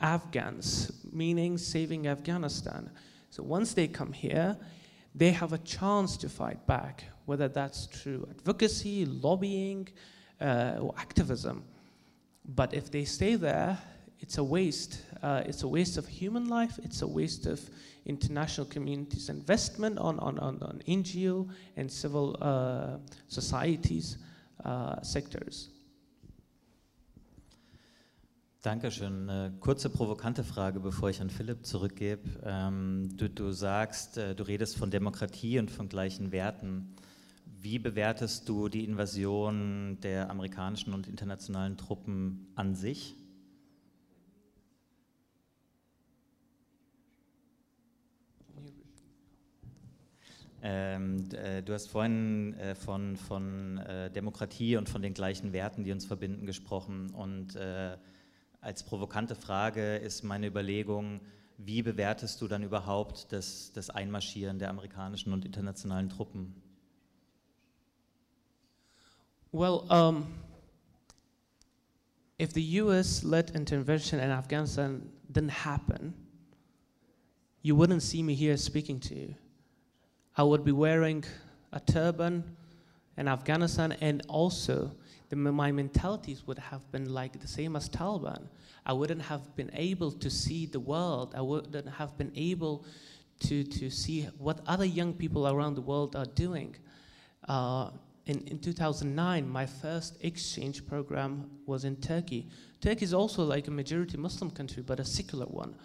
[0.01, 2.89] Afghans, meaning saving Afghanistan.
[3.29, 4.57] So once they come here,
[5.15, 9.87] they have a chance to fight back, whether that's through advocacy, lobbying,
[10.41, 11.63] uh, or activism.
[12.43, 13.77] But if they stay there,
[14.19, 15.01] it's a waste.
[15.21, 16.79] Uh, it's a waste of human life.
[16.83, 17.59] It's a waste of
[18.05, 24.17] international communities' investment on, on, on, on NGO and civil uh, societies
[24.65, 25.69] uh, sectors.
[28.63, 29.27] Dankeschön.
[29.27, 32.21] Eine kurze provokante Frage, bevor ich an Philipp zurückgebe.
[32.45, 36.95] Ähm, du, du, sagst, äh, du redest von Demokratie und von gleichen Werten.
[37.63, 43.15] Wie bewertest du die Invasion der amerikanischen und internationalen Truppen an sich?
[50.63, 55.83] Ähm, äh, du hast vorhin äh, von, von äh, Demokratie und von den gleichen Werten,
[55.83, 57.11] die uns verbinden, gesprochen.
[57.11, 57.95] Und äh,
[58.59, 61.21] als provokante Frage ist meine Überlegung,
[61.59, 66.55] wie bewertest du dann überhaupt das, das Einmarschieren der amerikanischen und internationalen Truppen?
[69.53, 70.33] Well, um,
[72.39, 76.13] if the US-led intervention in Afghanistan didn't happen,
[77.61, 79.35] you wouldn't see me here speaking to you.
[80.37, 81.25] I would be wearing
[81.73, 82.55] a turban
[83.17, 84.89] in Afghanistan, and also
[85.27, 88.47] the, my mentalities would have been like the same as Taliban.
[88.85, 91.33] I wouldn't have been able to see the world.
[91.35, 92.85] I wouldn't have been able
[93.41, 96.77] to, to see what other young people around the world are doing.
[97.49, 97.89] Uh,
[98.25, 102.47] in, in 2009, my first exchange program was in Turkey.
[102.79, 105.75] Turkey is also like a majority Muslim country, but a secular one.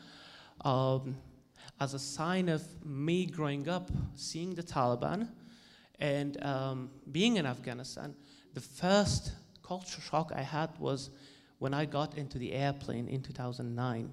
[0.62, 1.16] Um,
[1.80, 5.28] as a sign of me growing up, seeing the Taliban,
[5.98, 8.14] and um, being in Afghanistan,
[8.54, 9.32] the first
[9.62, 11.10] culture shock I had was
[11.58, 14.12] when I got into the airplane in 2009.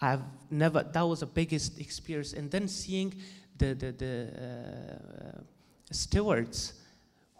[0.00, 2.32] I've never, that was the biggest experience.
[2.32, 3.14] And then seeing
[3.56, 5.42] the, the, the uh,
[5.90, 6.74] stewards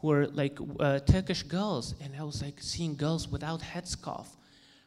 [0.01, 4.27] who were like uh, Turkish girls, and I was like seeing girls without headscarf.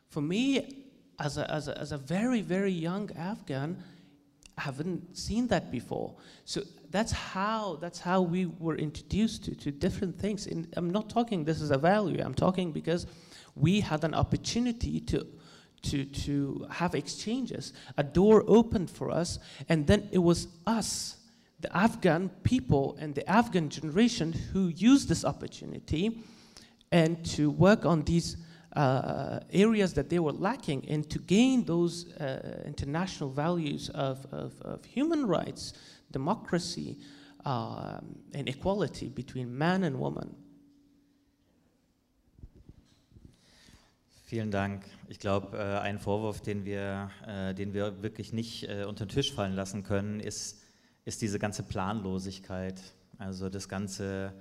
[0.08, 0.86] For me,
[1.20, 3.84] as a, as a, as a very, very young Afghan,
[4.58, 6.16] I haven't seen that before.
[6.46, 10.48] So that's how, that's how we were introduced to, to different things.
[10.48, 13.08] And I'm not talking this is a value, I'm talking because
[13.56, 15.26] we had an opportunity to,
[15.84, 17.74] to, to have exchanges.
[17.98, 21.18] A door opened for us, and then it was us,
[21.62, 26.24] the Afghan people and the Afghan generation, who use this opportunity
[26.92, 28.38] and to work on these
[28.76, 34.54] uh, areas that they were lacking and to gain those uh, international values of, of,
[34.62, 35.74] of, human rights,
[36.12, 36.98] democracy,
[37.46, 40.36] um, and equality between man and woman.
[44.26, 44.86] Vielen Dank.
[45.08, 49.10] Ich glaube, äh, ein Vorwurf, den wir, äh, den wir wirklich nicht äh, unter den
[49.10, 50.62] Tisch fallen lassen können, ist,
[51.10, 52.82] ist diese ganze Planlosigkeit.
[53.18, 54.32] Also das ganze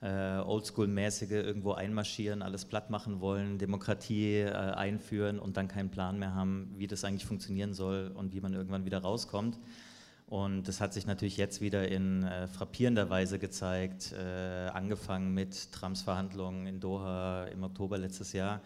[0.00, 6.18] äh, Oldschool-mäßige irgendwo einmarschieren, alles platt machen wollen, Demokratie äh, einführen und dann keinen Plan
[6.18, 9.58] mehr haben, wie das eigentlich funktionieren soll und wie man irgendwann wieder rauskommt.
[10.26, 15.72] Und das hat sich natürlich jetzt wieder in äh, frappierender Weise gezeigt, äh, angefangen mit
[15.72, 18.60] Trumps Verhandlungen in Doha im Oktober letztes Jahr,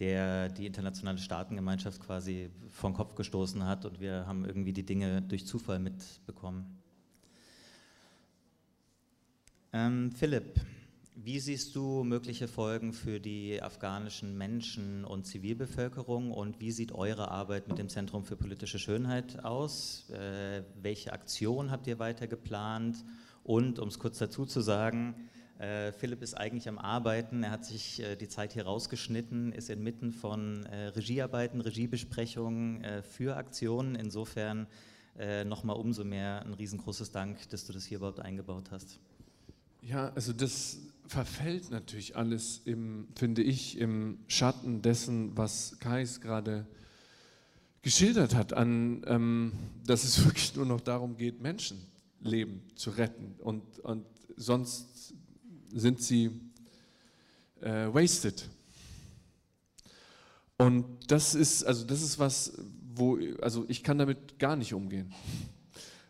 [0.00, 2.50] der die internationale Staatengemeinschaft quasi
[2.82, 6.82] den Kopf gestoßen hat und wir haben irgendwie die Dinge durch Zufall mitbekommen.
[9.76, 10.58] Ähm, Philipp,
[11.16, 17.30] wie siehst du mögliche Folgen für die afghanischen Menschen und Zivilbevölkerung und wie sieht eure
[17.30, 20.08] Arbeit mit dem Zentrum für politische Schönheit aus?
[20.08, 23.04] Äh, welche Aktion habt ihr weiter geplant?
[23.44, 25.14] Und um es kurz dazu zu sagen,
[25.58, 29.68] äh, Philipp ist eigentlich am Arbeiten, er hat sich äh, die Zeit hier rausgeschnitten, ist
[29.68, 33.94] inmitten von äh, Regiearbeiten, Regiebesprechungen äh, für Aktionen.
[33.94, 34.68] Insofern
[35.18, 39.00] äh, nochmal umso mehr ein riesengroßes Dank, dass du das hier überhaupt eingebaut hast.
[39.88, 46.66] Ja, also das verfällt natürlich alles, im, finde ich, im Schatten dessen, was Kais gerade
[47.82, 49.52] geschildert hat, an, ähm,
[49.86, 53.36] dass es wirklich nur noch darum geht, Menschenleben zu retten.
[53.38, 54.04] Und, und
[54.36, 55.14] sonst
[55.72, 56.32] sind sie
[57.60, 58.48] äh, wasted.
[60.58, 62.58] Und das ist, also das ist was,
[62.92, 65.14] wo, also ich kann damit gar nicht umgehen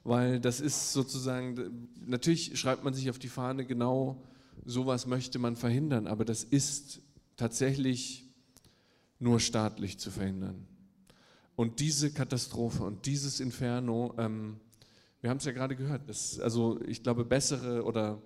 [0.07, 4.23] weil das ist sozusagen, natürlich schreibt man sich auf die Fahne, genau
[4.65, 7.01] sowas möchte man verhindern, aber das ist
[7.37, 8.25] tatsächlich
[9.19, 10.67] nur staatlich zu verhindern.
[11.57, 14.61] Und diese Katastrophe und dieses Inferno, ähm,
[15.21, 18.23] wir haben es ja gerade gehört, das, also ich glaube, bessere oder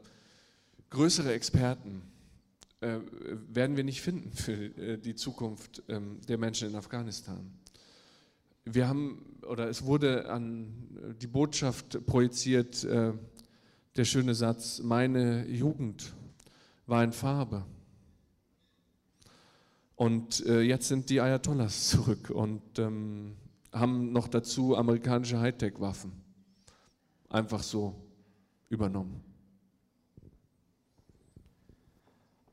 [0.90, 2.02] größere Experten
[2.80, 2.98] äh,
[3.48, 7.52] werden wir nicht finden für äh, die Zukunft ähm, der Menschen in Afghanistan
[8.74, 13.12] wir haben, oder es wurde an die Botschaft projiziert, äh,
[13.96, 16.14] der schöne Satz, meine Jugend
[16.86, 17.64] war in Farbe.
[19.96, 23.36] Und äh, jetzt sind die Ayatollahs zurück und ähm,
[23.72, 26.12] haben noch dazu amerikanische Hightech-Waffen
[27.28, 27.94] einfach so
[28.68, 29.29] übernommen.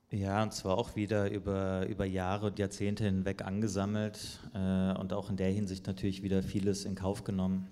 [0.10, 5.30] Ja, und zwar auch wieder über, über Jahre und Jahrzehnte hinweg angesammelt äh, und auch
[5.30, 7.68] in der Hinsicht natürlich wieder vieles in Kauf genommen.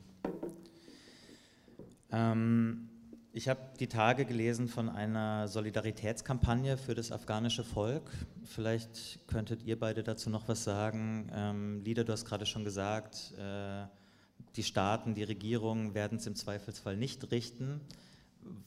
[2.11, 2.89] Ähm,
[3.31, 8.11] ich habe die Tage gelesen von einer Solidaritätskampagne für das afghanische Volk.
[8.43, 11.31] Vielleicht könntet ihr beide dazu noch was sagen.
[11.33, 13.85] Ähm, Lieder, du hast gerade schon gesagt, äh,
[14.57, 17.79] die Staaten, die Regierungen werden es im Zweifelsfall nicht richten.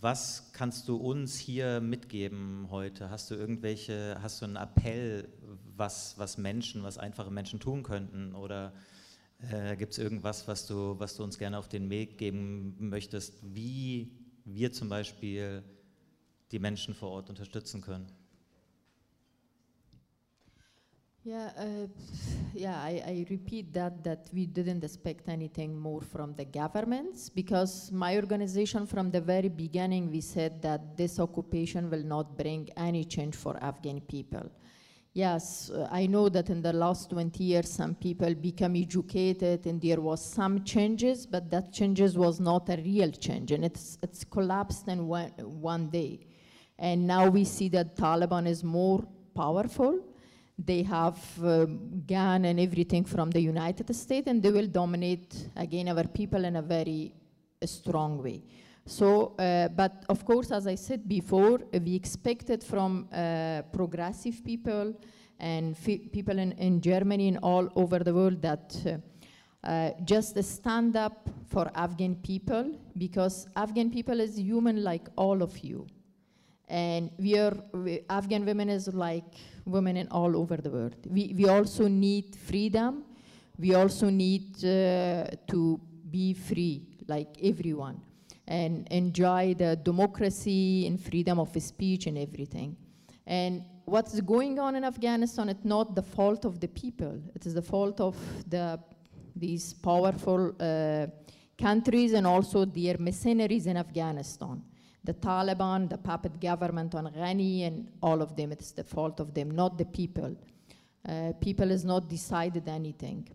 [0.00, 3.10] Was kannst du uns hier mitgeben heute?
[3.10, 5.28] Hast du irgendwelche, hast du einen Appell,
[5.76, 8.34] was, was Menschen, was einfache Menschen tun könnten?
[8.34, 8.72] Oder
[9.38, 13.34] äh, gibt es irgendwas, was du, was du uns gerne auf den Weg geben möchtest,
[13.54, 14.10] wie
[14.44, 15.62] wir zum Beispiel
[16.50, 18.10] die Menschen vor Ort unterstützen können?
[21.24, 21.86] Yeah, uh,
[22.54, 22.80] yeah.
[22.80, 28.16] I, I repeat that that we didn't expect anything more from the governments because my
[28.16, 33.34] organization, from the very beginning, we said that this occupation will not bring any change
[33.36, 34.50] for Afghan people.
[35.12, 39.80] Yes, uh, I know that in the last 20 years, some people become educated and
[39.82, 44.24] there was some changes, but that changes was not a real change, and it's it's
[44.24, 46.20] collapsed in one one day.
[46.78, 49.04] And now we see that Taliban is more
[49.34, 49.98] powerful
[50.58, 55.88] they have um, gun and everything from the United States, and they will dominate again
[55.88, 57.12] our people in a very
[57.62, 58.42] uh, strong way.
[58.84, 64.94] So, uh, but of course, as I said before, we expected from uh, progressive people
[65.38, 70.96] and people in, in Germany and all over the world that uh, uh, just stand
[70.96, 75.86] up for Afghan people because Afghan people is human like all of you.
[76.68, 79.34] And we are, we, Afghan women is like
[79.68, 80.96] women in all over the world.
[81.06, 83.04] We, we also need freedom.
[83.58, 88.00] We also need uh, to be free, like everyone,
[88.46, 92.76] and enjoy the democracy and freedom of speech and everything.
[93.26, 97.20] And what's going on in Afghanistan, it's not the fault of the people.
[97.34, 98.16] It is the fault of
[98.48, 98.80] the,
[99.34, 101.06] these powerful uh,
[101.58, 104.62] countries and also their mercenaries in Afghanistan
[105.08, 108.52] the Taliban, the puppet government on Ghani, and all of them.
[108.52, 110.36] It's the fault of them, not the people.
[111.08, 113.26] Uh, people has not decided anything.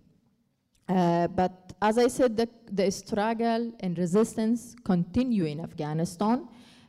[0.88, 6.48] Uh, but as I said, the, the struggle and resistance continue in Afghanistan.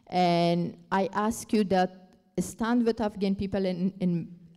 [0.09, 1.91] And I ask you that
[2.39, 4.13] stand with Afghan people in, in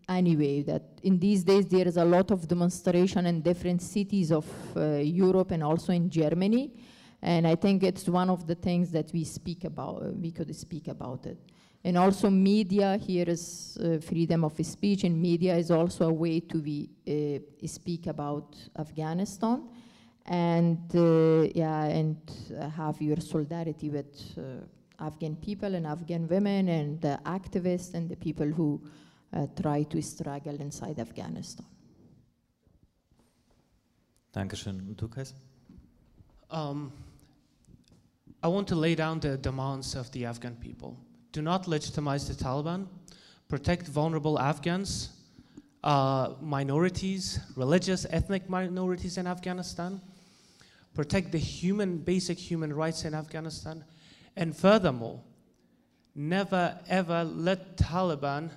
[0.09, 4.33] any way, that in these days there is a lot of demonstration in different cities
[4.33, 6.73] of uh, Europe and also in Germany.
[7.21, 10.87] And I think it's one of the things that we speak about, we could speak
[10.87, 11.37] about it.
[11.83, 16.41] And also media, here is uh, freedom of speech, and media is also a way
[16.41, 19.63] to be, uh, speak about Afghanistan.
[20.25, 22.17] And uh, yeah, and
[22.75, 24.65] have your solidarity with uh,
[24.99, 28.81] Afghan people and Afghan women and the activists and the people who
[29.33, 31.65] uh, try to struggle inside Afghanistan.
[34.33, 34.81] Dankeschön.
[34.87, 35.33] Und du, Kais?
[36.49, 36.91] Um,
[38.43, 40.97] I want to lay down the demands of the Afghan people.
[41.31, 42.87] Do not legitimize the Taliban,
[43.49, 45.09] protect vulnerable Afghans,
[45.83, 50.01] uh, minorities, religious, ethnic minorities in Afghanistan,
[50.93, 53.83] protect the human, basic human rights in Afghanistan,
[54.35, 55.19] and furthermore,
[56.15, 58.49] never ever let Taliban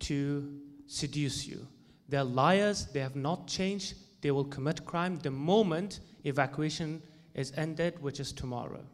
[0.00, 1.66] to seduce you.
[2.08, 7.02] They're liars, they have not changed, they will commit crime the moment evacuation
[7.34, 8.84] is ended, which is tomorrow.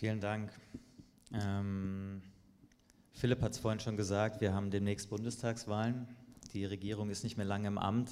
[0.00, 0.50] Vielen Dank.
[1.32, 2.20] Ähm,
[3.12, 6.08] Philipp hat es vorhin schon gesagt, wir haben demnächst Bundestagswahlen.
[6.52, 8.10] Die Regierung ist nicht mehr lange im Amt,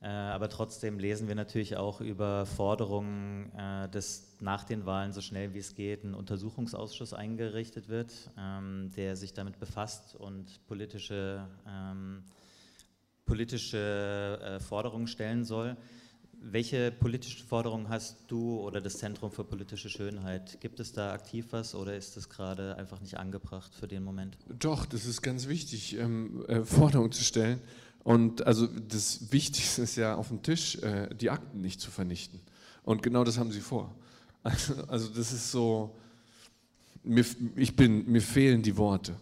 [0.00, 5.20] äh, aber trotzdem lesen wir natürlich auch über Forderungen, äh, dass nach den Wahlen so
[5.20, 11.46] schnell wie es geht ein Untersuchungsausschuss eingerichtet wird, ähm, der sich damit befasst und politische,
[11.68, 12.24] ähm,
[13.26, 15.76] politische äh, Forderungen stellen soll.
[16.44, 20.60] Welche politischen Forderungen hast du oder das Zentrum für politische Schönheit?
[20.60, 24.36] Gibt es da aktiv was oder ist das gerade einfach nicht angebracht für den Moment?
[24.58, 27.60] Doch, das ist ganz wichtig, ähm, äh, Forderungen zu stellen.
[28.02, 32.40] Und also das Wichtigste ist ja auf dem Tisch, äh, die Akten nicht zu vernichten.
[32.82, 33.94] Und genau das haben sie vor.
[34.42, 35.94] Also, also das ist so,
[37.04, 37.24] mir,
[37.54, 39.14] ich bin, mir fehlen die Worte.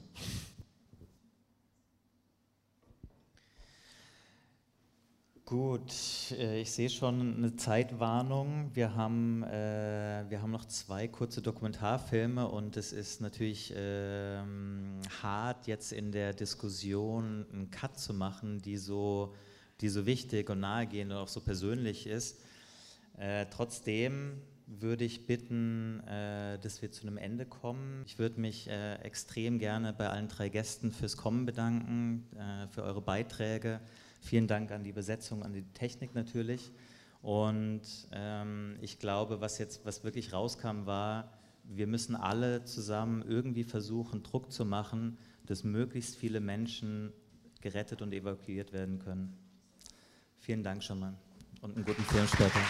[5.51, 8.71] Gut, äh, ich sehe schon eine Zeitwarnung.
[8.73, 15.67] Wir haben, äh, wir haben noch zwei kurze Dokumentarfilme und es ist natürlich ähm, hart,
[15.67, 19.35] jetzt in der Diskussion einen Cut zu machen, die so,
[19.81, 22.39] die so wichtig und nahegehend und auch so persönlich ist.
[23.19, 28.05] Äh, trotzdem würde ich bitten, äh, dass wir zu einem Ende kommen.
[28.07, 32.85] Ich würde mich äh, extrem gerne bei allen drei Gästen fürs Kommen bedanken, äh, für
[32.85, 33.81] eure Beiträge.
[34.21, 36.71] Vielen Dank an die Besetzung, an die Technik natürlich.
[37.23, 41.33] Und ähm, ich glaube, was jetzt, was wirklich rauskam, war,
[41.64, 47.12] wir müssen alle zusammen irgendwie versuchen, Druck zu machen, dass möglichst viele Menschen
[47.61, 49.37] gerettet und evakuiert werden können.
[50.39, 51.14] Vielen Dank schon mal
[51.61, 52.61] und einen guten Film später.